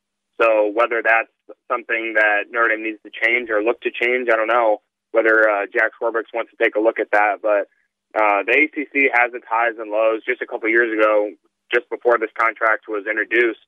So 0.41 0.71
whether 0.73 1.01
that's 1.03 1.31
something 1.69 2.13
that 2.15 2.49
Notre 2.49 2.69
Dame 2.69 2.83
needs 2.83 3.01
to 3.05 3.11
change 3.11 3.49
or 3.49 3.61
look 3.61 3.81
to 3.81 3.91
change, 3.91 4.29
I 4.31 4.35
don't 4.35 4.49
know 4.49 4.81
whether 5.11 5.49
uh, 5.49 5.65
Jack 5.71 5.91
Swarbrick 5.99 6.29
wants 6.33 6.51
to 6.51 6.57
take 6.61 6.75
a 6.75 6.79
look 6.79 6.99
at 6.99 7.11
that. 7.11 7.39
But 7.41 7.69
uh, 8.15 8.43
the 8.45 8.67
ACC 8.67 9.11
has 9.13 9.33
its 9.33 9.45
highs 9.49 9.75
and 9.79 9.91
lows. 9.91 10.23
Just 10.25 10.41
a 10.41 10.47
couple 10.47 10.69
years 10.69 10.91
ago, 10.91 11.31
just 11.73 11.89
before 11.89 12.17
this 12.19 12.31
contract 12.37 12.85
was 12.87 13.05
introduced, 13.09 13.59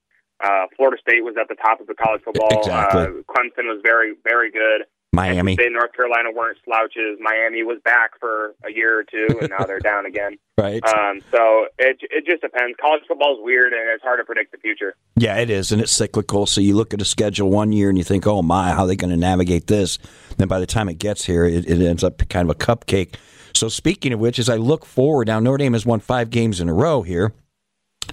uh, 0.43 0.67
Florida 0.75 0.98
State 1.01 1.24
was 1.24 1.36
at 1.39 1.48
the 1.48 1.55
top 1.55 1.81
of 1.81 1.88
the 1.88 1.96
college 1.96 2.22
football. 2.24 2.60
Exactly. 2.60 3.01
Uh, 3.01 3.27
Clemson 3.27 3.67
was 3.67 3.81
very, 3.84 4.15
very 4.24 4.51
good. 4.51 4.88
Miami. 5.12 5.56
State 5.56 5.72
North 5.72 5.94
Carolina 5.94 6.30
weren't 6.32 6.58
slouches. 6.63 7.18
Miami 7.20 7.63
was 7.63 7.80
back 7.84 8.12
for 8.20 8.54
a 8.63 8.72
year 8.72 9.00
or 9.00 9.04
two, 9.04 9.28
and 9.39 9.50
now 9.50 9.66
they're 9.66 9.80
down 9.80 10.06
again. 10.06 10.38
Right. 10.60 10.84
Um, 10.86 11.22
so 11.32 11.68
it 11.78 12.00
it 12.12 12.25
just 12.25 12.42
depends. 12.42 12.78
College 12.82 13.04
football 13.08 13.38
is 13.38 13.39
weird, 13.42 13.72
and 13.72 13.82
it's 13.94 14.04
hard 14.04 14.20
to 14.20 14.25
predict 14.25 14.51
the 14.51 14.58
future. 14.58 14.94
Yeah, 15.16 15.38
it 15.38 15.50
is, 15.50 15.72
and 15.72 15.82
it's 15.82 15.94
cyclical. 15.94 16.46
So 16.48 16.60
you 16.60 16.75
look 16.75 16.94
at 16.94 17.01
a 17.01 17.06
schedule 17.06 17.50
one 17.50 17.72
year 17.72 17.88
and 17.88 17.98
you 17.98 18.04
think, 18.04 18.28
"Oh 18.28 18.41
my, 18.41 18.72
how 18.72 18.82
are 18.82 18.88
they 18.88 18.98
going 18.98 19.12
to 19.12 19.15
navigate 19.15 19.67
this?" 19.67 19.98
Then 20.36 20.50
by 20.50 20.60
the 20.60 20.65
time 20.65 20.89
it 20.89 21.00
gets 21.00 21.24
here, 21.24 21.45
it, 21.45 21.65
it 21.65 21.82
ends 21.82 22.04
up 22.04 22.28
kind 22.28 22.50
of 22.50 22.54
a 22.54 22.60
cupcake. 22.60 23.15
So 23.54 23.69
speaking 23.69 24.12
of 24.12 24.19
which, 24.19 24.38
as 24.38 24.50
I 24.50 24.58
look 24.58 24.86
forward, 24.86 25.28
now 25.28 25.39
Notre 25.39 25.60
Dame 25.60 25.72
has 25.72 25.86
won 25.86 26.02
five 26.02 26.30
games 26.30 26.60
in 26.60 26.67
a 26.67 26.74
row 26.74 27.04
here 27.04 27.32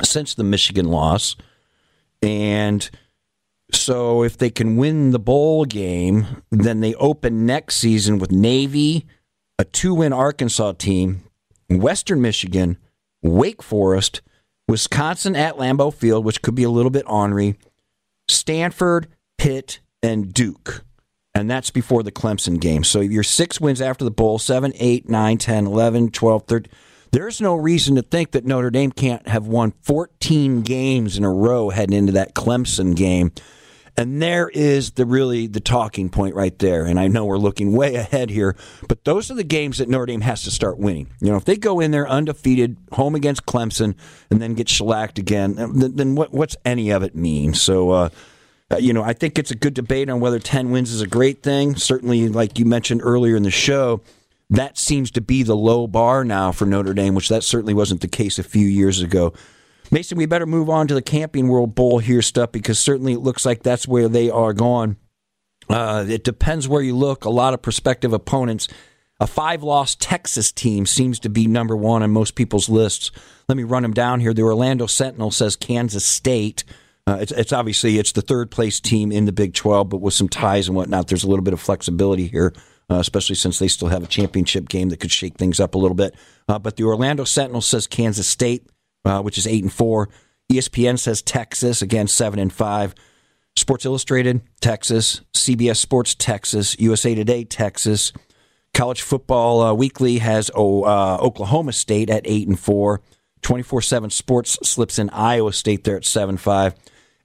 since 0.04 0.32
the 0.32 0.44
Michigan 0.44 0.86
loss, 0.86 1.34
and 2.22 2.88
so 3.72 4.22
if 4.22 4.38
they 4.38 4.50
can 4.50 4.76
win 4.76 5.10
the 5.10 5.18
bowl 5.18 5.64
game, 5.64 6.42
then 6.50 6.80
they 6.80 6.94
open 6.94 7.46
next 7.46 7.76
season 7.76 8.18
with 8.18 8.30
Navy, 8.30 9.06
a 9.58 9.64
two 9.64 9.94
win 9.94 10.12
Arkansas 10.12 10.72
team, 10.72 11.22
Western 11.68 12.20
Michigan, 12.20 12.78
Wake 13.22 13.62
Forest, 13.62 14.22
Wisconsin 14.68 15.36
at 15.36 15.56
Lambeau 15.56 15.92
Field, 15.92 16.24
which 16.24 16.42
could 16.42 16.54
be 16.54 16.64
a 16.64 16.70
little 16.70 16.90
bit 16.90 17.04
ornery, 17.06 17.56
Stanford, 18.28 19.08
Pitt, 19.38 19.80
and 20.02 20.32
Duke. 20.32 20.84
And 21.34 21.50
that's 21.50 21.70
before 21.70 22.02
the 22.02 22.12
Clemson 22.12 22.58
game. 22.58 22.82
So 22.82 23.00
your 23.00 23.22
six 23.22 23.60
wins 23.60 23.80
after 23.80 24.04
the 24.04 24.10
bowl 24.10 24.38
7, 24.38 24.72
8, 24.74 25.08
9, 25.08 25.38
10, 25.38 25.66
11, 25.66 26.10
12, 26.10 26.42
13. 26.46 26.72
There's 27.12 27.40
no 27.40 27.54
reason 27.54 27.94
to 27.96 28.02
think 28.02 28.32
that 28.32 28.44
Notre 28.44 28.70
Dame 28.70 28.90
can't 28.90 29.26
have 29.28 29.46
won 29.46 29.72
14 29.82 30.62
games 30.62 31.16
in 31.16 31.24
a 31.24 31.32
row 31.32 31.70
heading 31.70 31.96
into 31.96 32.12
that 32.12 32.34
Clemson 32.34 32.96
game. 32.96 33.32
And 33.98 34.20
there 34.20 34.50
is 34.50 34.92
the 34.92 35.06
really 35.06 35.46
the 35.46 35.60
talking 35.60 36.10
point 36.10 36.34
right 36.34 36.56
there. 36.58 36.84
And 36.84 37.00
I 37.00 37.08
know 37.08 37.24
we're 37.24 37.38
looking 37.38 37.72
way 37.72 37.94
ahead 37.94 38.28
here, 38.28 38.54
but 38.88 39.04
those 39.04 39.30
are 39.30 39.34
the 39.34 39.44
games 39.44 39.78
that 39.78 39.88
Notre 39.88 40.06
Dame 40.06 40.20
has 40.20 40.42
to 40.42 40.50
start 40.50 40.78
winning. 40.78 41.08
You 41.20 41.30
know, 41.30 41.36
if 41.36 41.46
they 41.46 41.56
go 41.56 41.80
in 41.80 41.92
there 41.92 42.06
undefeated, 42.06 42.76
home 42.92 43.14
against 43.14 43.46
Clemson, 43.46 43.94
and 44.30 44.42
then 44.42 44.54
get 44.54 44.68
shellacked 44.68 45.18
again, 45.18 45.54
then, 45.54 45.96
then 45.96 46.14
what, 46.14 46.32
what's 46.32 46.56
any 46.64 46.90
of 46.90 47.02
it 47.02 47.16
mean? 47.16 47.54
So, 47.54 47.90
uh, 47.90 48.08
uh, 48.70 48.76
you 48.76 48.92
know, 48.92 49.02
I 49.02 49.12
think 49.12 49.38
it's 49.38 49.50
a 49.50 49.56
good 49.56 49.74
debate 49.74 50.10
on 50.10 50.20
whether 50.20 50.40
10 50.40 50.72
wins 50.72 50.92
is 50.92 51.00
a 51.00 51.06
great 51.06 51.42
thing. 51.42 51.76
Certainly, 51.76 52.28
like 52.28 52.58
you 52.58 52.64
mentioned 52.64 53.00
earlier 53.02 53.36
in 53.36 53.44
the 53.44 53.50
show, 53.50 54.02
that 54.50 54.76
seems 54.76 55.10
to 55.12 55.20
be 55.20 55.42
the 55.42 55.56
low 55.56 55.86
bar 55.86 56.24
now 56.24 56.52
for 56.52 56.66
Notre 56.66 56.92
Dame, 56.92 57.14
which 57.14 57.28
that 57.28 57.44
certainly 57.44 57.74
wasn't 57.74 58.00
the 58.00 58.08
case 58.08 58.38
a 58.38 58.42
few 58.42 58.66
years 58.66 59.00
ago. 59.00 59.32
Mason, 59.90 60.18
we 60.18 60.26
better 60.26 60.46
move 60.46 60.68
on 60.68 60.88
to 60.88 60.94
the 60.94 61.02
Camping 61.02 61.48
World 61.48 61.74
Bowl 61.74 61.98
here 61.98 62.22
stuff 62.22 62.52
because 62.52 62.78
certainly 62.78 63.12
it 63.12 63.20
looks 63.20 63.46
like 63.46 63.62
that's 63.62 63.86
where 63.86 64.08
they 64.08 64.30
are 64.30 64.52
going. 64.52 64.96
Uh, 65.68 66.04
it 66.08 66.24
depends 66.24 66.68
where 66.68 66.82
you 66.82 66.96
look. 66.96 67.24
A 67.24 67.30
lot 67.30 67.54
of 67.54 67.62
prospective 67.62 68.12
opponents. 68.12 68.68
A 69.18 69.26
five 69.26 69.62
loss 69.62 69.94
Texas 69.94 70.52
team 70.52 70.84
seems 70.84 71.18
to 71.20 71.28
be 71.28 71.46
number 71.46 71.74
one 71.74 72.02
on 72.02 72.10
most 72.10 72.34
people's 72.34 72.68
lists. 72.68 73.10
Let 73.48 73.56
me 73.56 73.64
run 73.64 73.82
them 73.82 73.94
down 73.94 74.20
here. 74.20 74.34
The 74.34 74.42
Orlando 74.42 74.86
Sentinel 74.86 75.30
says 75.30 75.56
Kansas 75.56 76.04
State. 76.04 76.64
Uh, 77.06 77.18
it's, 77.20 77.32
it's, 77.32 77.52
obviously 77.52 77.98
it's 77.98 78.12
the 78.12 78.20
third 78.20 78.50
place 78.50 78.80
team 78.80 79.12
in 79.12 79.24
the 79.24 79.32
Big 79.32 79.54
12, 79.54 79.88
but 79.88 80.00
with 80.00 80.12
some 80.12 80.28
ties 80.28 80.66
and 80.66 80.76
whatnot, 80.76 81.06
there's 81.06 81.22
a 81.22 81.28
little 81.28 81.44
bit 81.44 81.54
of 81.54 81.60
flexibility 81.60 82.26
here, 82.26 82.52
uh, 82.90 82.96
especially 82.96 83.36
since 83.36 83.60
they 83.60 83.68
still 83.68 83.88
have 83.88 84.02
a 84.02 84.08
championship 84.08 84.68
game 84.68 84.88
that 84.88 84.98
could 84.98 85.12
shake 85.12 85.36
things 85.36 85.60
up 85.60 85.76
a 85.76 85.78
little 85.78 85.94
bit. 85.94 86.14
Uh, 86.48 86.58
but 86.58 86.76
the 86.76 86.82
Orlando 86.82 87.22
Sentinel 87.24 87.60
says 87.60 87.86
Kansas 87.86 88.26
State 88.26 88.68
uh, 89.06 89.22
which 89.22 89.38
is 89.38 89.46
eight 89.46 89.62
and 89.62 89.72
four. 89.72 90.08
ESPN 90.52 90.98
says 90.98 91.22
Texas 91.22 91.82
again 91.82 92.08
seven 92.08 92.38
and 92.38 92.52
five. 92.52 92.94
Sports 93.56 93.86
Illustrated, 93.86 94.42
Texas. 94.60 95.22
CBS 95.34 95.76
Sports, 95.76 96.14
Texas. 96.14 96.78
USA 96.78 97.14
Today, 97.14 97.44
Texas. 97.44 98.12
College 98.74 99.00
Football 99.00 99.62
uh, 99.62 99.72
Weekly 99.72 100.18
has 100.18 100.50
oh, 100.54 100.82
uh, 100.82 101.16
Oklahoma 101.20 101.72
State 101.72 102.10
at 102.10 102.22
eight 102.26 102.46
and 102.46 102.60
four. 102.60 103.00
Twenty 103.42 103.62
four 103.62 103.80
seven 103.80 104.10
Sports 104.10 104.58
slips 104.62 104.98
in 104.98 105.08
Iowa 105.10 105.52
State 105.52 105.84
there 105.84 105.96
at 105.96 106.04
seven 106.04 106.36
five, 106.36 106.74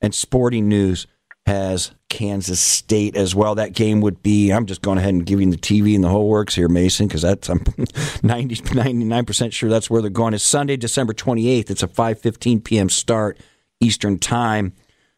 and 0.02 0.16
Sporting 0.16 0.70
News 0.70 1.08
has 1.46 1.92
Kansas 2.10 2.60
State 2.60 3.16
as 3.16 3.34
well. 3.34 3.56
That 3.56 3.74
game 3.74 4.02
would 4.02 4.22
be, 4.22 4.52
I'm 4.52 4.66
just 4.66 4.82
going 4.82 4.98
ahead 4.98 5.14
and 5.14 5.26
giving 5.26 5.50
the 5.50 5.58
TV 5.58 5.96
and 5.96 6.04
the 6.04 6.10
whole 6.10 6.28
works 6.28 6.56
here, 6.56 6.68
Mason, 6.68 7.08
because 7.08 7.24
that's 7.24 7.50
I'm 7.50 7.60
90, 8.24 8.56
99% 8.56 9.52
sure 9.52 9.70
that's 9.70 9.90
where 9.90 10.02
they're 10.02 10.12
going. 10.12 10.34
It's 10.34 10.44
Sunday, 10.44 10.78
December 10.78 11.14
28th. 11.14 11.70
It's 11.70 11.84
a 11.84 11.88
5.15 11.88 12.64
p.m. 12.64 12.90
start 12.90 13.40
Eastern 13.80 14.20
Time. 14.20 14.74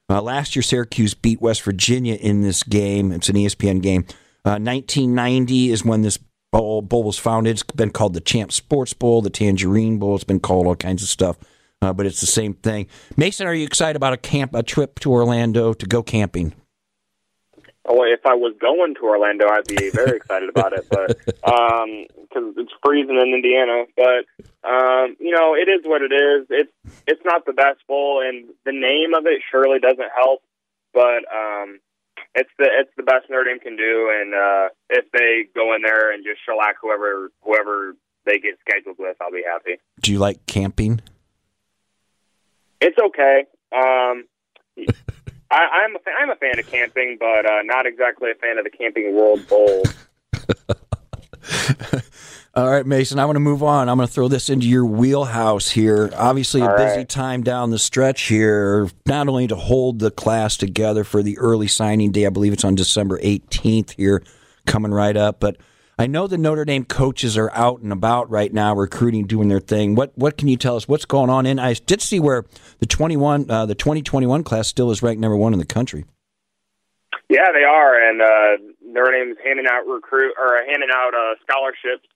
Uh, 0.09 0.21
last 0.21 0.55
year, 0.55 0.63
Syracuse 0.63 1.13
beat 1.13 1.41
West 1.41 1.61
Virginia 1.63 2.15
in 2.15 2.41
this 2.41 2.63
game. 2.63 3.11
It's 3.11 3.29
an 3.29 3.35
ESPN 3.35 3.81
game. 3.81 4.05
Uh, 4.45 4.59
1990 4.59 5.71
is 5.71 5.85
when 5.85 6.01
this 6.01 6.19
bowl, 6.51 6.81
bowl 6.81 7.03
was 7.03 7.17
founded. 7.17 7.51
It's 7.51 7.63
been 7.63 7.89
called 7.89 8.13
the 8.13 8.21
Champ 8.21 8.51
Sports 8.51 8.93
Bowl, 8.93 9.21
the 9.21 9.29
Tangerine 9.29 9.97
Bowl. 9.99 10.15
It's 10.15 10.23
been 10.23 10.41
called 10.41 10.67
all 10.67 10.75
kinds 10.75 11.01
of 11.01 11.09
stuff 11.09 11.37
uh, 11.83 11.93
but 11.93 12.05
it's 12.05 12.21
the 12.21 12.27
same 12.27 12.53
thing. 12.53 12.87
Mason, 13.17 13.45
are 13.45 13.53
you 13.53 13.65
excited 13.65 13.95
about 13.95 14.13
a 14.13 14.17
camp, 14.17 14.55
a 14.55 14.63
trip 14.63 14.99
to 14.99 15.11
Orlando 15.11 15.73
to 15.73 15.85
go 15.85 16.01
camping? 16.01 16.53
Oh, 17.85 18.03
if 18.03 18.25
I 18.25 18.33
was 18.35 18.55
going 18.61 18.95
to 18.95 19.01
Orlando, 19.01 19.47
I'd 19.49 19.67
be 19.67 19.89
very 19.89 20.15
excited 20.15 20.47
about 20.47 20.71
it, 20.71 20.87
but 20.89 21.17
because 21.25 21.43
um, 21.43 22.53
it's 22.55 22.71
freezing 22.83 23.19
in 23.19 23.33
Indiana. 23.33 23.83
But 23.97 24.23
um, 24.63 25.17
you 25.19 25.35
know, 25.35 25.53
it 25.53 25.67
is 25.67 25.83
what 25.83 26.01
it 26.01 26.13
is. 26.13 26.47
It's 26.49 26.71
it's 27.05 27.21
not 27.25 27.45
the 27.45 27.51
best 27.51 27.85
bowl, 27.85 28.23
and 28.25 28.47
the 28.63 28.71
name 28.71 29.13
of 29.13 29.25
it 29.25 29.41
surely 29.51 29.79
doesn't 29.79 30.11
help. 30.15 30.41
But 30.93 31.27
um, 31.27 31.79
it's 32.35 32.49
the 32.57 32.69
it's 32.71 32.91
the 32.95 33.03
best 33.03 33.29
Notre 33.29 33.43
Dame 33.43 33.59
can 33.59 33.75
do, 33.75 34.09
and 34.15 34.33
uh, 34.33 34.69
if 34.89 35.11
they 35.11 35.51
go 35.53 35.75
in 35.75 35.81
there 35.81 36.13
and 36.13 36.23
just 36.23 36.39
shellac 36.45 36.77
whoever 36.81 37.31
whoever 37.41 37.97
they 38.25 38.39
get 38.39 38.57
scheduled 38.61 38.95
with, 38.97 39.17
I'll 39.19 39.31
be 39.31 39.43
happy. 39.43 39.81
Do 40.01 40.13
you 40.13 40.19
like 40.19 40.45
camping? 40.45 41.01
It's 42.83 42.99
okay. 42.99 43.45
Um, 43.71 44.25
I, 45.49 45.85
I'm 45.85 45.95
a 45.95 45.99
fan, 45.99 46.13
I'm 46.19 46.29
a 46.31 46.35
fan 46.35 46.59
of 46.59 46.67
camping, 46.67 47.15
but 47.17 47.45
uh, 47.45 47.61
not 47.63 47.85
exactly 47.85 48.31
a 48.31 48.35
fan 48.35 48.57
of 48.57 48.65
the 48.65 48.69
Camping 48.69 49.15
World 49.15 49.47
Bowl. 49.47 49.83
All 52.55 52.69
right, 52.69 52.85
Mason, 52.85 53.19
I 53.19 53.25
want 53.25 53.37
to 53.37 53.39
move 53.39 53.63
on. 53.63 53.87
I'm 53.87 53.97
going 53.97 54.07
to 54.07 54.13
throw 54.13 54.27
this 54.27 54.49
into 54.49 54.67
your 54.67 54.85
wheelhouse 54.85 55.69
here. 55.69 56.11
Obviously, 56.15 56.59
a 56.59 56.69
All 56.69 56.77
busy 56.77 56.97
right. 56.97 57.09
time 57.09 57.41
down 57.41 57.71
the 57.71 57.79
stretch 57.79 58.23
here, 58.23 58.89
not 59.07 59.29
only 59.29 59.47
to 59.47 59.55
hold 59.55 59.99
the 59.99 60.11
class 60.11 60.57
together 60.57 61.05
for 61.05 61.23
the 61.23 61.37
early 61.37 61.67
signing 61.67 62.11
day, 62.11 62.25
I 62.25 62.29
believe 62.29 62.51
it's 62.51 62.65
on 62.65 62.75
December 62.75 63.17
18th 63.19 63.91
here, 63.91 64.21
coming 64.67 64.91
right 64.91 65.15
up, 65.15 65.39
but 65.39 65.55
I 65.97 66.07
know 66.07 66.25
the 66.25 66.37
Notre 66.37 66.65
Dame 66.65 66.85
coaches 66.85 67.37
are 67.37 67.51
out 67.51 67.81
and 67.81 67.91
about 67.91 68.29
right 68.29 68.51
now, 68.51 68.73
recruiting, 68.73 69.27
doing 69.27 69.47
their 69.47 69.59
thing. 69.59 69.93
What 69.93 70.11
what 70.15 70.37
can 70.37 70.47
you 70.47 70.57
tell 70.57 70.75
us? 70.75 70.87
What's 70.87 71.05
going 71.05 71.29
on? 71.29 71.45
And 71.45 71.61
I 71.61 71.73
did 71.73 72.01
see 72.01 72.19
where 72.19 72.45
the 72.79 72.87
21, 72.87 73.49
uh, 73.49 73.65
the 73.67 73.75
2021 73.75 74.43
class 74.43 74.67
still 74.67 74.89
is 74.89 75.03
ranked 75.03 75.21
number 75.21 75.37
one 75.37 75.53
in 75.53 75.59
the 75.59 75.65
country. 75.65 76.05
Yeah, 77.29 77.51
they 77.53 77.63
are, 77.63 78.09
and 78.09 78.21
uh, 78.21 78.73
Notre 78.85 79.11
Dame's 79.11 79.37
handing 79.43 79.65
out 79.69 79.85
recruit 79.87 80.33
or 80.37 80.57
handing 80.65 80.89
out 80.93 81.13
uh, 81.13 81.35
scholarships 81.41 82.07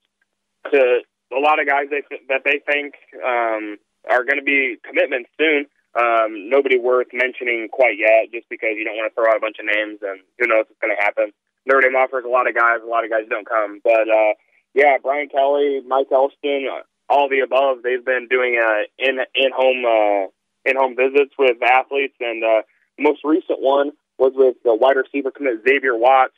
to 0.72 1.02
a 1.36 1.40
lot 1.40 1.60
of 1.60 1.68
guys 1.68 1.86
they, 1.90 2.04
that 2.30 2.42
they 2.44 2.60
think 2.66 2.96
um, 3.24 3.78
are 4.10 4.24
going 4.24 4.38
to 4.38 4.46
be 4.46 4.78
commitments 4.84 5.30
soon. 5.38 5.66
Um, 5.98 6.50
nobody 6.50 6.78
worth 6.78 7.08
mentioning 7.14 7.70
quite 7.72 7.98
yet, 7.98 8.30
just 8.34 8.50
because 8.50 8.78
you 8.78 8.86
don't 8.86 8.98
want 8.98 9.10
to 9.10 9.16
throw 9.16 9.30
out 9.30 9.38
a 9.38 9.40
bunch 9.40 9.58
of 9.60 9.66
names, 9.66 10.00
and 10.02 10.22
who 10.38 10.48
knows 10.48 10.66
what's 10.70 10.82
going 10.82 10.94
to 10.96 11.02
happen. 11.02 11.32
Notre 11.68 11.82
Dame 11.82 11.96
offers 11.96 12.24
a 12.26 12.30
lot 12.30 12.48
of 12.48 12.56
guys, 12.56 12.80
a 12.82 12.88
lot 12.88 13.04
of 13.04 13.12
guys 13.12 13.28
don't 13.30 13.48
come, 13.48 13.82
but 13.84 14.08
uh, 14.08 14.34
yeah, 14.74 14.98
Brian 15.02 15.28
Kelly, 15.28 15.82
Mike 15.86 16.08
Elston, 16.12 16.68
uh, 16.72 16.82
all 17.10 17.30
the 17.30 17.40
above. 17.40 17.84
They've 17.84 18.04
been 18.04 18.28
doing 18.30 18.60
uh, 18.62 18.88
in 18.98 19.20
in 19.36 19.52
home 19.52 19.84
uh, 19.86 20.32
in 20.66 20.76
home 20.78 20.96
visits 20.96 21.34
with 21.38 21.58
athletes, 21.64 22.16
and 22.20 22.44
uh, 22.44 22.62
most 23.00 23.22
recent 23.24 23.60
one 23.60 23.92
was 24.18 24.34
with 24.36 24.56
the 24.64 24.74
wide 24.74 24.98
receiver 24.98 25.32
commit 25.32 25.64
Xavier 25.68 25.98
Watts, 25.98 26.38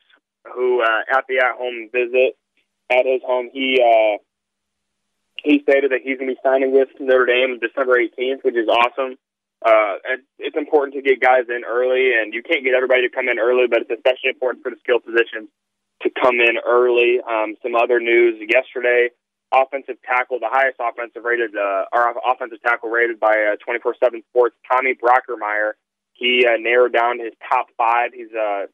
who 0.54 0.82
uh, 0.82 1.02
at 1.12 1.26
the 1.28 1.38
at 1.38 1.58
home 1.58 1.90
visit 1.92 2.38
at 2.90 3.06
his 3.06 3.22
home 3.26 3.50
he 3.54 3.82
uh, 3.82 4.18
he 5.44 5.62
stated 5.64 5.92
that 5.92 6.02
he's 6.04 6.18
going 6.18 6.30
to 6.30 6.36
be 6.36 6.42
signing 6.44 6.74
with 6.74 6.90
Notre 7.00 7.26
Dame 7.26 7.60
December 7.60 7.96
18th, 7.96 8.44
which 8.44 8.56
is 8.56 8.68
awesome. 8.68 9.18
Uh, 9.66 9.96
it's 10.40 10.56
important 10.56 10.96
to 10.96 11.02
get 11.02 11.20
guys 11.20 11.44
in 11.50 11.64
early, 11.68 12.14
and 12.16 12.34
you 12.34 12.42
can't 12.42 12.64
get 12.64 12.74
everybody 12.74 13.02
to 13.04 13.14
come 13.14 13.28
in 13.28 13.40
early, 13.40 13.68
but 13.68 13.82
it's 13.82 13.92
especially 13.92 14.32
important 14.32 14.64
for 14.64 14.72
the 14.72 14.78
skill 14.80 15.00
positions 15.00 15.50
to 16.02 16.10
come 16.10 16.40
in 16.40 16.56
early. 16.66 17.20
Um, 17.20 17.56
some 17.62 17.76
other 17.76 18.00
news 18.00 18.40
yesterday: 18.40 19.10
offensive 19.52 19.98
tackle, 20.08 20.40
the 20.40 20.48
highest 20.50 20.80
offensive 20.80 21.24
rated, 21.24 21.56
uh, 21.56 21.92
our 21.92 22.16
offensive 22.24 22.62
tackle 22.62 22.90
rated 22.90 23.20
by 23.20 23.52
uh, 23.52 23.60
24/7 23.60 24.24
Sports, 24.30 24.56
Tommy 24.72 24.96
Brockermeyer. 24.96 25.74
He 26.14 26.46
uh, 26.48 26.56
narrowed 26.58 26.94
down 26.94 27.20
his 27.20 27.34
top 27.50 27.68
five. 27.78 28.12
He's 28.14 28.32
uh, 28.32 28.68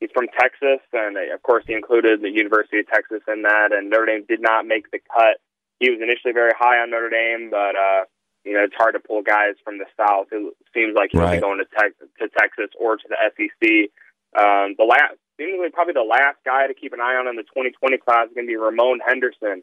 he's 0.00 0.10
from 0.12 0.26
Texas, 0.38 0.82
and 0.92 1.16
uh, 1.16 1.34
of 1.34 1.42
course, 1.42 1.62
he 1.66 1.74
included 1.74 2.20
the 2.20 2.30
University 2.30 2.80
of 2.80 2.88
Texas 2.88 3.22
in 3.28 3.42
that. 3.42 3.70
And 3.72 3.90
Notre 3.90 4.06
Dame 4.06 4.24
did 4.28 4.42
not 4.42 4.66
make 4.66 4.90
the 4.90 4.98
cut. 4.98 5.38
He 5.78 5.90
was 5.90 6.00
initially 6.02 6.32
very 6.32 6.52
high 6.58 6.78
on 6.82 6.90
Notre 6.90 7.10
Dame, 7.10 7.50
but 7.50 7.74
uh, 7.78 8.04
you 8.44 8.52
know 8.54 8.64
it's 8.64 8.74
hard 8.74 8.94
to 8.94 9.00
pull 9.00 9.22
guys 9.22 9.54
from 9.64 9.78
the 9.78 9.86
South. 9.96 10.26
It 10.32 10.54
seems 10.74 10.94
like 10.94 11.10
he'll 11.12 11.22
Right. 11.22 11.36
be 11.38 11.40
going 11.40 11.58
to, 11.58 11.66
Tex 11.78 11.94
to 12.18 12.28
Texas 12.38 12.70
or 12.78 12.96
to 12.96 13.06
the 13.08 13.16
SEC. 13.36 13.90
Um, 14.34 14.74
the 14.78 14.84
last, 14.88 15.14
seemingly 15.36 15.70
probably 15.70 15.92
the 15.94 16.02
last 16.08 16.38
guy 16.44 16.66
to 16.66 16.74
keep 16.74 16.92
an 16.92 17.00
eye 17.00 17.16
on 17.16 17.28
in 17.28 17.36
the 17.36 17.42
2020 17.44 17.98
class 17.98 18.28
is 18.28 18.34
going 18.34 18.46
to 18.46 18.50
be 18.50 18.56
Ramon 18.56 19.00
Henderson. 19.04 19.62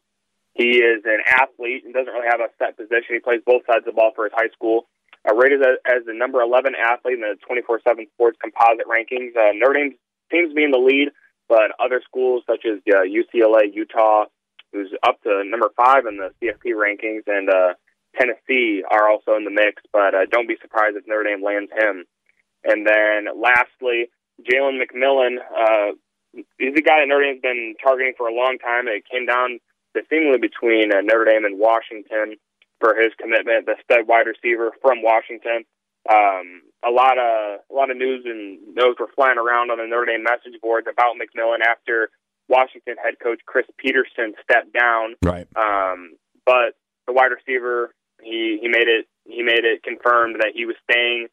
He 0.54 0.78
is 0.82 1.02
an 1.06 1.22
athlete 1.28 1.86
and 1.86 1.94
doesn't 1.94 2.12
really 2.12 2.28
have 2.30 2.42
a 2.42 2.50
set 2.58 2.78
position. 2.78 3.16
He 3.16 3.20
plays 3.20 3.42
both 3.46 3.64
sides 3.66 3.88
of 3.88 3.94
the 3.94 3.98
ball 3.98 4.12
for 4.16 4.26
his 4.26 4.34
high 4.36 4.50
school. 4.54 4.88
Uh, 5.28 5.36
rated 5.36 5.62
as, 5.62 5.78
as 5.86 6.06
the 6.06 6.14
number 6.14 6.40
11 6.42 6.74
athlete 6.80 7.16
in 7.16 7.22
the 7.22 7.36
24/7 7.44 8.08
Sports 8.16 8.38
composite 8.42 8.88
rankings. 8.88 9.36
Uh, 9.36 9.52
Notre 9.54 9.74
Dame 9.74 9.96
seems 10.32 10.50
to 10.50 10.56
be 10.56 10.64
in 10.64 10.72
the 10.72 10.78
lead, 10.80 11.10
but 11.50 11.72
other 11.80 12.02
schools 12.08 12.44
such 12.48 12.64
as 12.66 12.80
uh, 12.88 13.02
UCLA, 13.04 13.74
Utah, 13.74 14.26
who's 14.72 14.94
up 15.04 15.22
to 15.24 15.44
number 15.44 15.70
five 15.76 16.06
in 16.06 16.18
the 16.18 16.32
CFP 16.42 16.72
rankings, 16.74 17.24
and 17.28 17.50
uh, 17.50 17.74
Tennessee 18.18 18.84
are 18.90 19.10
also 19.10 19.36
in 19.36 19.46
the 19.46 19.52
mix. 19.52 19.82
But 19.92 20.16
uh, 20.16 20.26
don't 20.30 20.48
be 20.48 20.58
surprised 20.62 20.98
if 20.98 21.08
Notre 21.08 21.24
Dame 21.24 21.44
lands 21.44 21.72
him. 21.72 22.06
And 22.64 22.86
then 22.86 23.28
lastly, 23.40 24.10
Jalen 24.44 24.80
McMillan. 24.80 25.38
Uh, 25.40 25.96
he's 26.58 26.76
a 26.78 26.82
guy 26.82 27.02
that 27.02 27.08
Notre 27.08 27.24
Dame's 27.24 27.42
been 27.42 27.76
targeting 27.82 28.14
for 28.18 28.28
a 28.28 28.34
long 28.34 28.58
time. 28.60 28.88
It 28.88 29.04
came 29.10 29.26
down 29.26 29.60
to 29.96 30.02
seemingly 30.10 30.40
between 30.40 30.94
uh, 30.94 31.02
Notre 31.02 31.26
Dame 31.26 31.46
and 31.46 31.60
Washington 31.60 32.38
for 32.80 32.96
his 32.96 33.12
commitment. 33.20 33.66
The 33.66 33.76
stud 33.84 34.08
wide 34.08 34.28
receiver 34.28 34.72
from 34.82 35.02
Washington. 35.02 35.66
Um, 36.10 36.64
a 36.86 36.92
lot 36.92 37.20
of 37.20 37.60
a 37.70 37.74
lot 37.74 37.92
of 37.92 37.98
news 37.98 38.24
and 38.26 38.58
those 38.76 38.96
were 39.00 39.12
flying 39.16 39.38
around 39.38 39.70
on 39.70 39.78
the 39.78 39.88
Notre 39.88 40.06
Dame 40.06 40.24
message 40.24 40.60
boards 40.62 40.88
about 40.90 41.16
McMillan 41.20 41.60
after 41.60 42.10
Washington 42.48 42.96
head 43.04 43.16
coach 43.22 43.40
Chris 43.46 43.66
Petersen 43.78 44.34
stepped 44.44 44.74
down. 44.74 45.16
Right. 45.22 45.48
Um, 45.56 46.16
but 46.46 46.80
the 47.06 47.14
wide 47.14 47.32
receiver, 47.36 47.94
he, 48.22 48.60
he 48.62 48.68
made 48.68 48.88
it 48.88 49.08
he 49.26 49.44
made 49.44 49.64
it 49.64 49.84
confirmed 49.84 50.38
that 50.40 50.52
he 50.56 50.66
was 50.66 50.76
staying 50.90 51.28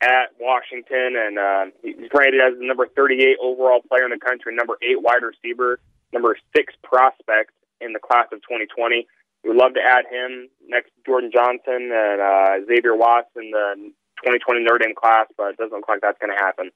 at 0.00 0.32
Washington, 0.40 1.16
and 1.16 1.38
uh, 1.38 1.64
he's 1.82 2.10
rated 2.12 2.40
as 2.40 2.58
the 2.58 2.66
number 2.66 2.86
38 2.88 3.36
overall 3.40 3.80
player 3.88 4.04
in 4.04 4.10
the 4.10 4.18
country, 4.18 4.54
number 4.54 4.76
eight 4.82 5.00
wide 5.00 5.22
receiver, 5.22 5.78
number 6.12 6.36
six 6.56 6.74
prospect 6.82 7.52
in 7.80 7.92
the 7.92 7.98
class 7.98 8.26
of 8.32 8.40
2020. 8.42 9.06
We'd 9.44 9.56
love 9.56 9.74
to 9.74 9.80
add 9.80 10.04
him 10.10 10.48
next 10.66 10.88
to 10.96 11.00
Jordan 11.06 11.30
Johnson 11.32 11.92
and 11.92 12.20
uh, 12.20 12.66
Xavier 12.66 12.96
Watts 12.96 13.28
in 13.36 13.50
the 13.50 13.92
2020 14.24 14.64
Notre 14.64 14.78
Dame 14.78 14.94
class, 14.94 15.26
but 15.36 15.50
it 15.50 15.56
doesn't 15.58 15.76
look 15.76 15.88
like 15.88 16.00
that's 16.00 16.18
going 16.18 16.32
to 16.32 16.42
happen. 16.42 16.70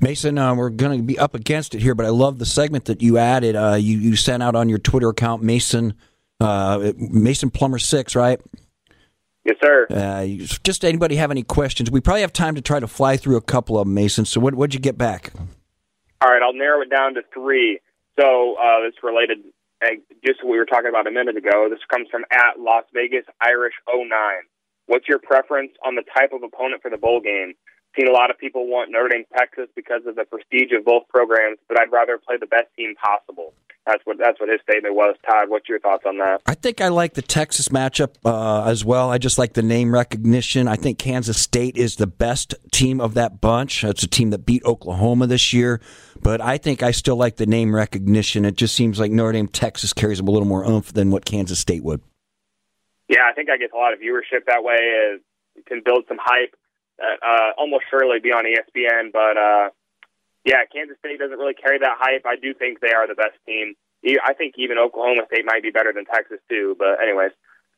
Mason, 0.00 0.38
uh, 0.38 0.54
we're 0.54 0.70
going 0.70 0.98
to 0.98 1.02
be 1.02 1.18
up 1.18 1.34
against 1.34 1.74
it 1.74 1.80
here, 1.80 1.94
but 1.94 2.06
I 2.06 2.10
love 2.10 2.38
the 2.38 2.46
segment 2.46 2.84
that 2.86 3.02
you 3.02 3.18
added. 3.18 3.56
Uh, 3.56 3.74
you 3.74 3.98
you 3.98 4.16
sent 4.16 4.42
out 4.42 4.54
on 4.54 4.68
your 4.68 4.78
Twitter 4.78 5.08
account, 5.08 5.42
Mason 5.42 5.94
uh, 6.44 6.92
Mason 6.96 7.50
Plummer 7.50 7.78
Six, 7.78 8.14
right? 8.14 8.40
Yes, 9.44 9.56
sir. 9.62 9.86
Uh, 9.90 10.26
just 10.62 10.84
anybody 10.84 11.16
have 11.16 11.30
any 11.30 11.42
questions? 11.42 11.90
We 11.90 12.00
probably 12.00 12.22
have 12.22 12.32
time 12.32 12.54
to 12.54 12.62
try 12.62 12.80
to 12.80 12.86
fly 12.86 13.16
through 13.16 13.36
a 13.36 13.42
couple 13.42 13.78
of 13.78 13.86
them, 13.86 13.94
Mason. 13.94 14.24
So 14.24 14.40
what 14.40 14.54
what'd 14.54 14.74
you 14.74 14.80
get 14.80 14.96
back? 14.96 15.32
All 16.22 16.30
right, 16.30 16.40
I'll 16.42 16.54
narrow 16.54 16.80
it 16.80 16.90
down 16.90 17.14
to 17.14 17.22
three. 17.32 17.80
So 18.18 18.56
uh, 18.56 18.86
it's 18.88 18.96
related, 19.02 19.38
uh, 19.82 19.96
just 20.24 20.42
what 20.42 20.52
we 20.52 20.58
were 20.58 20.64
talking 20.64 20.88
about 20.88 21.06
a 21.06 21.10
minute 21.10 21.36
ago. 21.36 21.68
This 21.68 21.80
comes 21.90 22.08
from 22.10 22.24
at 22.30 22.58
Las 22.58 22.84
Vegas 22.94 23.24
Irish 23.42 23.74
09. 23.88 24.08
What's 24.86 25.08
your 25.08 25.18
preference 25.18 25.72
on 25.84 25.96
the 25.96 26.04
type 26.16 26.32
of 26.32 26.42
opponent 26.42 26.80
for 26.80 26.90
the 26.90 26.96
bowl 26.96 27.20
game? 27.20 27.54
Seen 27.96 28.08
a 28.08 28.12
lot 28.12 28.30
of 28.30 28.38
people 28.38 28.66
want 28.66 28.90
Notre 28.90 29.08
Dame, 29.08 29.24
Texas 29.36 29.68
because 29.76 30.02
of 30.06 30.16
the 30.16 30.24
prestige 30.24 30.72
of 30.76 30.84
both 30.84 31.06
programs, 31.08 31.58
but 31.68 31.78
I'd 31.78 31.92
rather 31.92 32.18
play 32.18 32.36
the 32.38 32.46
best 32.46 32.66
team 32.76 32.94
possible. 32.96 33.54
That's 33.86 34.04
what 34.04 34.16
that's 34.18 34.40
what 34.40 34.48
his 34.48 34.60
statement 34.62 34.94
was. 34.94 35.14
Todd, 35.28 35.50
what's 35.50 35.68
your 35.68 35.78
thoughts 35.78 36.04
on 36.06 36.16
that? 36.18 36.40
I 36.46 36.54
think 36.54 36.80
I 36.80 36.88
like 36.88 37.14
the 37.14 37.22
Texas 37.22 37.68
matchup 37.68 38.14
uh, 38.24 38.64
as 38.64 38.82
well. 38.82 39.10
I 39.10 39.18
just 39.18 39.36
like 39.36 39.52
the 39.52 39.62
name 39.62 39.92
recognition. 39.92 40.66
I 40.66 40.76
think 40.76 40.98
Kansas 40.98 41.38
State 41.38 41.76
is 41.76 41.96
the 41.96 42.06
best 42.06 42.54
team 42.72 42.98
of 43.00 43.12
that 43.14 43.42
bunch. 43.42 43.84
It's 43.84 44.02
a 44.02 44.08
team 44.08 44.30
that 44.30 44.46
beat 44.46 44.64
Oklahoma 44.64 45.26
this 45.26 45.52
year, 45.52 45.82
but 46.22 46.40
I 46.40 46.56
think 46.56 46.82
I 46.82 46.92
still 46.92 47.16
like 47.16 47.36
the 47.36 47.46
name 47.46 47.74
recognition. 47.74 48.46
It 48.46 48.56
just 48.56 48.74
seems 48.74 48.98
like 48.98 49.12
Notre 49.12 49.32
Dame, 49.32 49.48
Texas 49.48 49.92
carries 49.92 50.18
a 50.18 50.24
little 50.24 50.48
more 50.48 50.64
oomph 50.64 50.92
than 50.94 51.10
what 51.10 51.26
Kansas 51.26 51.58
State 51.58 51.84
would. 51.84 52.00
Yeah, 53.08 53.28
I 53.30 53.34
think 53.34 53.50
I 53.50 53.58
get 53.58 53.72
a 53.74 53.76
lot 53.76 53.92
of 53.92 53.98
viewership 53.98 54.46
that 54.46 54.64
way. 54.64 54.76
It 55.56 55.66
can 55.66 55.82
build 55.84 56.04
some 56.08 56.18
hype. 56.18 56.56
Uh, 57.00 57.50
almost 57.58 57.84
surely 57.90 58.20
be 58.20 58.30
on 58.30 58.44
ESPN, 58.44 59.10
but 59.12 59.36
uh, 59.36 59.68
yeah, 60.44 60.62
Kansas 60.72 60.96
State 60.98 61.18
doesn't 61.18 61.38
really 61.38 61.54
carry 61.54 61.78
that 61.78 61.96
hype. 61.98 62.24
I 62.26 62.36
do 62.36 62.54
think 62.54 62.80
they 62.80 62.92
are 62.92 63.08
the 63.08 63.14
best 63.14 63.34
team. 63.46 63.74
I 64.22 64.34
think 64.34 64.54
even 64.58 64.78
Oklahoma 64.78 65.22
State 65.26 65.44
might 65.44 65.62
be 65.62 65.70
better 65.70 65.92
than 65.92 66.04
Texas 66.04 66.38
too. 66.48 66.76
But 66.78 67.00
anyways, 67.02 67.32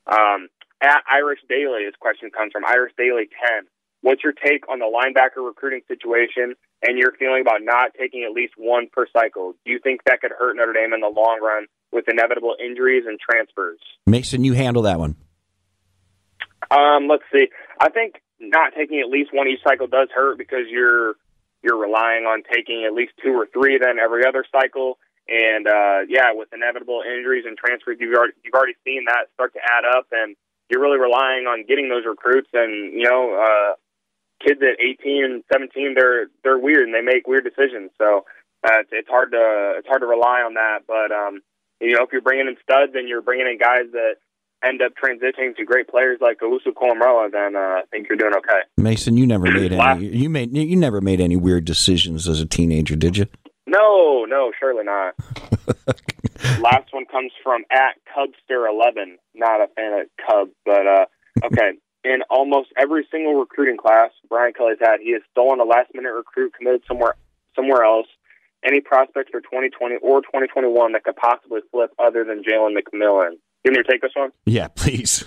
um, 0.07 0.49
at 0.83 1.03
Irish 1.11 1.41
Daily, 1.49 1.87
this 1.87 1.95
question 1.99 2.31
comes 2.31 2.53
from 2.53 2.65
Irish 2.67 2.93
Daily 2.99 3.31
Ten. 3.31 3.67
What's 4.03 4.23
your 4.23 4.33
take 4.33 4.69
on 4.69 4.79
the 4.79 4.91
linebacker 4.91 5.45
recruiting 5.45 5.81
situation 5.89 6.55
and 6.83 6.99
your 6.99 7.13
feeling 7.19 7.41
about 7.41 7.63
not 7.63 7.93
taking 7.99 8.25
at 8.25 8.33
least 8.33 8.55
one 8.57 8.89
per 8.93 9.07
cycle? 9.13 9.55
Do 9.65 9.73
you 9.73 9.79
think 9.79 10.05
that 10.05 10.21
could 10.21 10.33
hurt 10.37 10.57
Notre 10.57 10.73
Dame 10.73 10.93
in 10.93 11.01
the 11.01 11.09
long 11.09 11.41
run 11.43 11.67
with 11.93 12.05
inevitable 12.09 12.57
injuries 12.63 13.05
and 13.07 13.19
transfers? 13.19 13.79
Mason, 14.07 14.45
you 14.45 14.53
handle 14.53 14.83
that 14.83 14.99
one. 14.99 15.17
Um, 16.71 17.09
let's 17.09 17.25
see. 17.33 17.49
I 17.81 17.89
think 17.91 18.21
not 18.41 18.73
taking 18.77 19.01
at 19.01 19.09
least 19.09 19.33
one 19.33 19.49
each 19.49 19.63
cycle 19.63 19.87
does 19.87 20.09
hurt 20.15 20.39
because 20.39 20.67
you're 20.71 21.15
you're 21.63 21.77
relying 21.77 22.25
on 22.25 22.43
taking 22.43 22.85
at 22.87 22.93
least 22.93 23.13
two 23.23 23.33
or 23.33 23.47
three 23.53 23.79
then 23.79 23.99
every 23.99 24.27
other 24.27 24.45
cycle. 24.53 24.99
And 25.29 25.67
uh, 25.67 26.07
yeah, 26.09 26.33
with 26.33 26.49
inevitable 26.53 27.03
injuries 27.03 27.45
and 27.47 27.59
transfers, 27.59 27.97
you've 27.99 28.15
already 28.15 28.35
you've 28.45 28.55
already 28.55 28.79
seen 28.85 29.07
that 29.07 29.27
start 29.35 29.55
to 29.55 29.61
add 29.61 29.85
up, 29.85 30.07
and 30.13 30.37
you're 30.71 30.81
really 30.81 30.99
relying 31.01 31.47
on 31.47 31.65
getting 31.67 31.89
those 31.89 32.07
recruits. 32.07 32.49
And 32.53 32.93
you 32.93 33.03
know, 33.03 33.35
uh, 33.35 33.75
kids 34.47 34.61
at 34.63 34.79
18 34.79 35.25
and 35.25 35.45
17, 35.53 35.95
they're 35.97 36.29
they're 36.45 36.59
weird 36.59 36.87
and 36.87 36.95
they 36.95 37.03
make 37.03 37.27
weird 37.27 37.43
decisions. 37.45 37.91
So 37.99 38.25
uh, 38.63 38.87
it's, 38.87 38.91
it's 38.93 39.09
hard 39.09 39.33
to 39.33 39.75
it's 39.79 39.89
hard 39.89 40.03
to 40.03 40.07
rely 40.07 40.43
on 40.47 40.55
that. 40.55 40.87
But 40.87 41.11
um, 41.11 41.41
you 41.81 41.97
know, 41.97 42.05
if 42.05 42.13
you're 42.13 42.23
bringing 42.23 42.47
in 42.47 42.57
studs 42.63 42.93
and 42.95 43.09
you're 43.09 43.23
bringing 43.23 43.49
in 43.49 43.59
guys 43.59 43.91
that 43.93 44.23
end 44.65 44.83
up 44.83 44.93
transitioning 45.03 45.57
to 45.57 45.65
great 45.65 45.89
players 45.89 46.19
like 46.21 46.41
Owusu 46.41 46.73
Koramoah, 46.75 47.33
then 47.33 47.57
uh, 47.57 47.59
I 47.59 47.83
think 47.91 48.09
you're 48.09 48.19
doing 48.19 48.35
okay. 48.35 48.61
Mason, 48.77 49.17
you 49.17 49.27
never 49.27 49.51
made 49.51 49.73
any. 49.73 50.07
You 50.07 50.31
made 50.31 50.57
you 50.57 50.77
never 50.77 51.01
made 51.01 51.21
any 51.21 51.37
weird 51.37 51.65
decisions 51.65 52.29
as 52.29 52.41
a 52.41 52.47
teenager, 52.47 52.97
did 52.97 53.17
you? 53.17 53.27
No, 53.67 54.25
no, 54.29 54.53
surely 54.59 54.85
not. 54.85 55.15
Last 56.61 56.93
one 56.93 57.07
comes 57.07 57.33
from 57.43 57.65
at 57.71 57.97
Cubster11. 58.17 59.17
Not 59.35 59.61
a 59.61 59.69
fan 59.75 60.01
of 60.01 60.07
Cubs, 60.27 60.53
but 60.65 60.87
uh, 60.87 61.07
okay. 61.45 61.73
In 62.05 62.23
almost 62.31 62.69
every 62.79 63.05
single 63.11 63.35
recruiting 63.35 63.77
class 63.77 64.13
Brian 64.29 64.53
Kelly's 64.53 64.79
had, 64.81 65.01
he 65.03 65.13
has 65.15 65.23
stolen 65.33 65.59
a 65.59 65.65
last 65.65 65.91
minute 65.93 66.13
recruit 66.13 66.55
committed 66.55 66.83
somewhere 66.87 67.17
somewhere 67.57 67.83
else. 67.83 68.07
Any 68.65 68.81
prospects 68.81 69.31
for 69.33 69.41
2020 69.41 69.97
or 69.97 70.21
2021 70.21 70.93
that 70.93 71.03
could 71.03 71.17
possibly 71.17 71.63
flip 71.73 71.91
other 71.99 72.23
than 72.23 72.45
Jalen 72.45 72.79
McMillan? 72.79 73.39
Give 73.67 73.73
me 73.73 73.79
your 73.79 73.91
take 73.91 74.01
this 74.01 74.15
one. 74.15 74.31
Yeah, 74.45 74.69
please. 74.69 75.25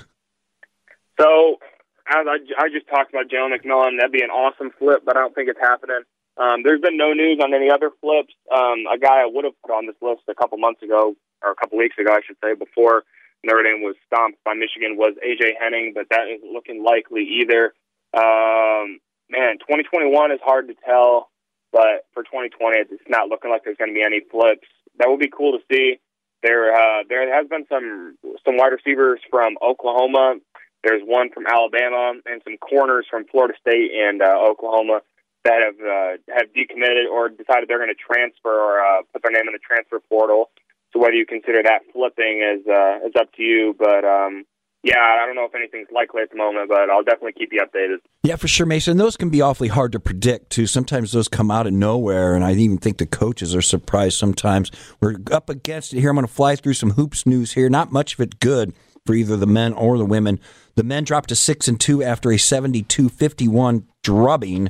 So, 1.20 1.60
as 2.08 2.24
I, 2.24 2.40
I 2.56 2.70
just 2.72 2.88
talked 2.88 3.12
about 3.12 3.28
Jalen 3.28 3.52
McMillan, 3.52 4.00
that'd 4.00 4.14
be 4.16 4.24
an 4.24 4.32
awesome 4.32 4.72
flip, 4.80 5.04
but 5.04 5.18
I 5.18 5.20
don't 5.20 5.36
think 5.36 5.50
it's 5.50 5.60
happening. 5.60 6.08
Um, 6.38 6.64
there's 6.64 6.80
been 6.80 6.96
no 6.96 7.12
news 7.12 7.44
on 7.44 7.54
any 7.54 7.70
other 7.70 7.92
flips. 8.00 8.32
Um, 8.48 8.88
a 8.88 8.98
guy 8.98 9.20
I 9.20 9.28
would 9.28 9.44
have 9.44 9.60
put 9.62 9.76
on 9.76 9.88
this 9.88 10.00
list 10.02 10.22
a 10.30 10.36
couple 10.36 10.58
months 10.58 10.82
ago, 10.82 11.18
or 11.44 11.52
a 11.52 11.56
couple 11.56 11.78
weeks 11.78 11.98
ago, 12.00 12.14
I 12.14 12.22
should 12.26 12.38
say, 12.42 12.56
before 12.56 13.04
Notre 13.44 13.64
Dame 13.64 13.84
was 13.84 13.96
stomped 14.08 14.40
by 14.46 14.54
Michigan, 14.54 14.96
was 14.96 15.20
AJ 15.20 15.60
Henning, 15.60 15.92
but 15.94 16.08
that 16.10 16.32
isn't 16.32 16.50
looking 16.50 16.82
likely 16.82 17.44
either. 17.44 17.76
Um, 18.16 19.04
man, 19.28 19.60
2021 19.68 20.32
is 20.32 20.40
hard 20.42 20.70
to 20.70 20.76
tell, 20.88 21.28
but 21.74 22.08
for 22.14 22.24
2020, 22.24 22.88
it's 22.88 23.04
not 23.10 23.28
looking 23.28 23.52
like 23.52 23.66
there's 23.66 23.76
going 23.76 23.92
to 23.92 24.00
be 24.00 24.08
any 24.08 24.22
flips. 24.32 24.72
That 24.98 25.10
would 25.10 25.20
be 25.20 25.28
cool 25.28 25.60
to 25.60 25.64
see. 25.68 26.00
There, 26.42 26.74
uh, 26.74 27.04
there 27.10 27.34
has 27.36 27.48
been 27.48 27.66
some 27.68 28.18
some 28.46 28.58
wide 28.58 28.72
receivers 28.72 29.20
from 29.30 29.58
Oklahoma. 29.62 30.36
There's 30.84 31.02
one 31.04 31.30
from 31.32 31.46
Alabama 31.46 32.14
and 32.26 32.42
some 32.46 32.58
corners 32.58 33.06
from 33.10 33.26
Florida 33.26 33.54
State 33.60 33.92
and 33.94 34.22
uh, 34.22 34.40
Oklahoma 34.40 35.02
that 35.44 35.60
have 35.62 35.80
uh, 35.80 36.34
have 36.34 36.48
decommitted 36.56 37.12
or 37.12 37.30
decided 37.30 37.68
they're 37.68 37.80
going 37.80 37.94
to 37.94 37.96
transfer 37.96 38.54
or 38.54 38.80
uh, 38.80 39.02
put 39.12 39.22
their 39.24 39.32
name 39.32 39.48
in 39.48 39.54
the 39.54 39.60
transfer 39.60 40.00
portal. 40.08 40.50
So 40.94 41.00
whether 41.00 41.14
you 41.14 41.26
consider 41.26 41.62
that 41.64 41.82
flipping 41.94 42.42
is 42.42 42.66
uh, 42.68 43.06
is 43.06 43.14
up 43.20 43.34
to 43.34 43.44
you. 43.44 43.76
But 43.78 44.06
um, 44.06 44.46
yeah, 44.84 45.18
I 45.22 45.26
don't 45.26 45.36
know 45.36 45.46
if 45.46 45.54
anything's 45.56 45.90
likely 45.94 46.22
at 46.22 46.30
the 46.30 46.38
moment, 46.38 46.70
but 46.70 46.90
I'll 46.90 47.04
definitely 47.04 47.34
keep 47.34 47.50
you 47.52 47.62
updated. 47.62 47.98
Yeah, 48.24 48.38
for 48.38 48.48
sure, 48.48 48.66
Mason. 48.66 48.98
Those 48.98 49.18
can 49.18 49.30
be 49.30 49.42
awfully 49.42 49.68
hard 49.68 49.92
to 49.92 50.00
predict 50.00 50.52
too. 50.52 50.68
Sometimes 50.68 51.12
those 51.12 51.28
come 51.28 51.52
out 51.52 51.68
of 51.68 51.74
nowhere, 51.74 52.34
and 52.34 52.46
I 52.46 52.54
even 52.54 52.78
think 52.78 52.98
the 52.98 53.06
coaches 53.06 53.54
are 53.54 53.62
surprised. 53.62 54.18
Sometimes 54.18 54.72
we're 55.02 55.16
up 55.32 55.50
against 55.50 55.94
it 55.94 56.00
here. 56.00 56.10
I'm 56.10 56.16
going 56.16 56.26
to 56.26 56.34
fly 56.34 56.56
through 56.56 56.76
some 56.76 56.92
hoops 56.92 57.26
news 57.26 57.54
here. 57.54 57.70
Not 57.70 57.92
much 57.92 58.14
of 58.14 58.22
it 58.22 58.40
good 58.40 58.74
for 59.06 59.14
either 59.14 59.36
the 59.36 59.48
men 59.48 59.74
or 59.74 59.98
the 59.98 60.06
women. 60.06 60.40
The 60.76 60.84
men 60.84 61.04
dropped 61.04 61.30
to 61.30 61.36
six 61.36 61.68
and 61.68 61.80
two 61.80 62.02
after 62.02 62.32
a 62.32 62.36
72-51 62.36 63.84
drubbing 64.04 64.70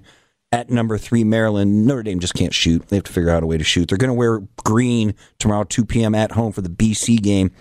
at 0.51 0.71
number 0.71 0.97
three, 0.97 1.23
Maryland. 1.23 1.85
Notre 1.85 2.03
Dame 2.03 2.19
just 2.19 2.33
can't 2.33 2.53
shoot. 2.53 2.87
They 2.87 2.95
have 2.95 3.03
to 3.05 3.11
figure 3.11 3.29
out 3.29 3.43
a 3.43 3.47
way 3.47 3.59
to 3.59 3.63
shoot. 3.63 3.89
They're 3.89 3.97
going 3.97 4.09
to 4.09 4.15
wear 4.15 4.41
green 4.63 5.13
tomorrow, 5.37 5.65
2 5.65 5.85
p.m. 5.85 6.15
at 6.15 6.31
home 6.31 6.51
for 6.51 6.61
the 6.61 6.69
BC 6.69 7.21
game. 7.21 7.51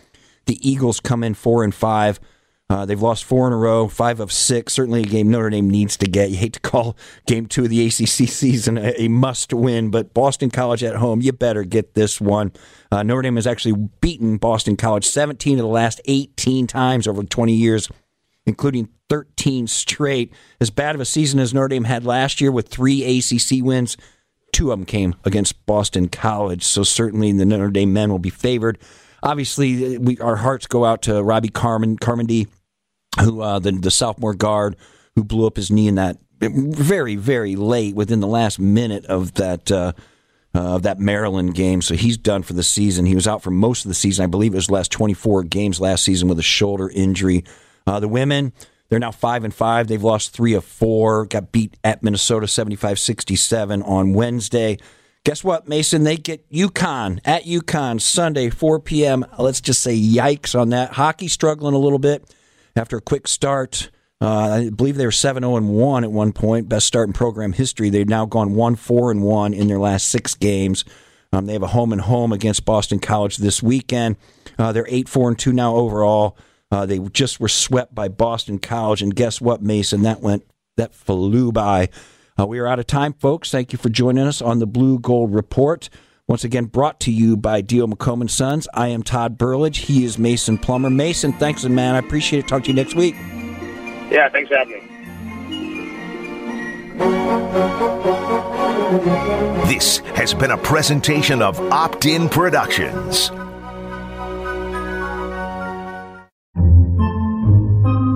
The 0.47 0.59
Eagles 0.67 0.99
come 0.99 1.23
in 1.23 1.35
four 1.35 1.63
and 1.63 1.75
five. 1.75 2.19
Uh, 2.70 2.85
they've 2.85 3.00
lost 3.00 3.24
four 3.24 3.46
in 3.46 3.52
a 3.54 3.57
row, 3.57 3.88
five 3.88 4.20
of 4.20 4.31
six. 4.31 4.74
Certainly 4.74 5.02
a 5.02 5.07
game 5.07 5.31
Notre 5.31 5.48
Dame 5.48 5.70
needs 5.70 5.96
to 5.96 6.07
get. 6.07 6.31
You 6.31 6.37
hate 6.37 6.52
to 6.52 6.61
call 6.61 6.98
game 7.26 7.46
two 7.46 7.64
of 7.64 7.70
the 7.70 7.87
ACC 7.87 8.28
season 8.28 8.76
a, 8.76 8.92
a 8.98 9.09
must 9.09 9.54
win, 9.54 9.90
but 9.90 10.12
Boston 10.12 10.50
College 10.50 10.85
at 10.85 10.96
home, 10.96 11.22
you 11.22 11.33
better 11.33 11.64
get 11.64 11.94
this 11.94 12.20
one. 12.20 12.52
Uh, 12.92 13.02
Notre 13.02 13.22
Dame 13.22 13.37
has 13.37 13.46
actually 13.46 13.88
beaten 14.02 14.37
Boston 14.37 14.76
College 14.76 15.07
17 15.07 15.59
of 15.59 15.62
the 15.62 15.68
last 15.68 16.00
18 16.04 16.66
times 16.66 17.09
over 17.09 17.22
20 17.22 17.54
years, 17.54 17.88
including 18.44 18.90
13 19.09 19.66
straight. 19.66 20.35
As 20.61 20.68
bad 20.68 20.94
of 20.94 21.00
a 21.00 21.07
season 21.07 21.40
as 21.40 21.54
Notre 21.54 21.68
Dame 21.68 21.85
had 21.85 22.04
last 22.04 22.38
year 22.38 22.52
with 22.52 22.68
three 22.68 23.02
ACC 23.18 23.64
wins, 23.64 23.96
two 24.52 24.70
of 24.72 24.78
them 24.78 24.85
came 24.85 25.14
against 25.24 25.64
Boston 25.64 26.11
College. 26.11 26.64
So 26.64 26.83
certainly 26.83 27.33
the 27.33 27.46
Notre 27.46 27.70
Dame 27.70 27.94
men 27.94 28.11
will 28.11 28.18
be 28.18 28.28
favored. 28.28 28.78
Obviously, 29.22 29.96
we, 29.98 30.18
our 30.18 30.37
hearts 30.37 30.66
go 30.66 30.85
out 30.85 31.02
to 31.02 31.22
Robbie 31.22 31.48
Carmen, 31.48 31.96
Carmody 31.96 32.46
who 33.20 33.40
uh, 33.40 33.59
the 33.59 33.72
the 33.72 33.90
sophomore 33.90 34.35
guard 34.35 34.76
who 35.14 35.24
blew 35.24 35.46
up 35.46 35.57
his 35.57 35.70
knee 35.70 35.88
in 35.88 35.96
that 35.96 36.18
very 36.40 37.16
very 37.16 37.57
late 37.57 37.94
within 37.94 38.20
the 38.20 38.26
last 38.26 38.59
minute 38.59 39.04
of 39.07 39.35
that 39.35 39.70
uh, 39.70 39.92
uh, 40.54 40.76
of 40.76 40.83
that 40.83 40.98
Maryland 40.98 41.54
game. 41.54 41.83
So 41.83 41.94
he's 41.94 42.16
done 42.16 42.42
for 42.42 42.54
the 42.54 42.62
season. 42.62 43.07
He 43.07 43.14
was 43.14 43.28
out 43.28 43.42
for 43.42 43.50
most 43.50 43.85
of 43.85 43.88
the 43.88 43.94
season. 43.94 44.24
I 44.24 44.26
believe 44.26 44.52
it 44.52 44.57
was 44.57 44.70
last 44.70 44.90
24 44.92 45.44
games 45.44 45.81
last 45.81 46.04
season 46.04 46.28
with 46.28 46.38
a 46.38 46.42
shoulder 46.42 46.88
injury. 46.88 47.44
Uh, 47.87 48.00
the 48.00 48.09
women. 48.09 48.52
They're 48.88 48.98
now 48.98 49.11
five 49.11 49.44
and 49.44 49.52
five. 49.52 49.87
They've 49.87 50.02
lost 50.02 50.33
three 50.33 50.54
of 50.54 50.64
four. 50.64 51.26
Got 51.26 51.52
beat 51.52 51.76
at 51.85 52.02
Minnesota 52.02 52.46
75-67 52.46 53.87
on 53.87 54.14
Wednesday. 54.14 54.78
Guess 55.24 55.44
what, 55.44 55.68
Mason? 55.68 56.04
They 56.04 56.16
get 56.16 56.50
UConn 56.50 57.20
at 57.24 57.44
UConn 57.44 58.00
Sunday, 58.00 58.48
4 58.48 58.81
p.m. 58.81 59.26
Let's 59.38 59.61
just 59.61 59.83
say 59.83 59.94
yikes 59.94 60.59
on 60.59 60.70
that. 60.70 60.92
Hockey 60.92 61.28
struggling 61.28 61.74
a 61.74 61.78
little 61.78 61.98
bit 61.98 62.24
after 62.79 62.97
a 62.97 63.03
quick 63.03 63.29
start. 63.29 63.91
Uh, 64.21 64.27
I 64.67 64.71
believe 64.71 64.97
they 64.97 65.05
were 65.05 65.12
7 65.12 65.43
0 65.43 65.61
1 65.61 66.05
at 66.05 66.11
one 66.11 66.33
point, 66.33 66.69
best 66.69 66.87
start 66.87 67.09
in 67.09 67.12
program 67.12 67.53
history. 67.53 67.91
They've 67.91 68.09
now 68.09 68.27
gone 68.27 68.55
1 68.55 68.77
4 68.77 69.11
and 69.11 69.23
1 69.23 69.55
in 69.55 69.69
their 69.69 69.79
last 69.79 70.09
six 70.09 70.35
games. 70.35 70.85
Um, 71.33 71.47
they 71.47 71.53
have 71.53 71.62
a 71.62 71.69
home 71.69 71.93
and 71.93 72.01
home 72.01 72.33
against 72.33 72.64
Boston 72.64 72.99
College 72.99 73.37
this 73.37 73.62
weekend. 73.62 74.17
Uh, 74.59 74.73
they're 74.73 74.87
8 74.88 75.09
4 75.09 75.29
and 75.29 75.38
2 75.38 75.53
now 75.53 75.77
overall. 75.77 76.37
Uh, 76.71 76.85
they 76.85 76.99
just 76.99 77.41
were 77.41 77.49
swept 77.49 77.95
by 77.95 78.09
Boston 78.09 78.59
College. 78.59 79.03
And 79.03 79.14
guess 79.14 79.41
what, 79.41 79.62
Mason? 79.62 80.03
That 80.03 80.21
went, 80.21 80.45
that 80.77 80.95
flew 80.95 81.53
by. 81.53 81.88
Uh, 82.38 82.47
we 82.47 82.59
are 82.59 82.67
out 82.67 82.79
of 82.79 82.87
time, 82.87 83.12
folks. 83.14 83.51
Thank 83.51 83.73
you 83.73 83.79
for 83.79 83.88
joining 83.88 84.27
us 84.27 84.43
on 84.43 84.59
the 84.59 84.67
Blue 84.67 84.99
Gold 84.99 85.35
Report. 85.35 85.88
Once 86.29 86.45
again, 86.45 86.67
brought 86.67 87.01
to 87.01 87.11
you 87.11 87.38
by 87.38 87.62
D.O. 87.62 87.87
McComb 87.87 88.29
Sons. 88.29 88.69
I 88.75 88.88
am 88.88 89.03
Todd 89.03 89.38
Burlage. 89.38 89.79
He 89.79 90.05
is 90.05 90.19
Mason 90.19 90.59
Plummer. 90.59 90.91
Mason, 90.91 91.33
thanks, 91.33 91.64
man. 91.64 91.95
I 91.95 91.99
appreciate 91.99 92.41
it. 92.41 92.49
Talk 92.49 92.64
to 92.64 92.69
you 92.69 92.75
next 92.75 92.95
week. 92.95 93.14
Yeah, 94.11 94.29
thanks 94.29 94.51
for 94.51 94.59
having 94.59 94.75
me. 94.75 94.88
This 99.69 99.99
has 100.14 100.35
been 100.35 100.51
a 100.51 100.59
presentation 100.59 101.41
of 101.41 101.59
Opt 101.73 102.05
In 102.05 102.29
Productions. 102.29 103.31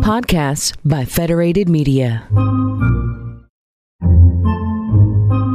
Podcasts 0.05 0.77
by 0.85 1.07
Federated 1.07 1.71
Media. 1.71 2.29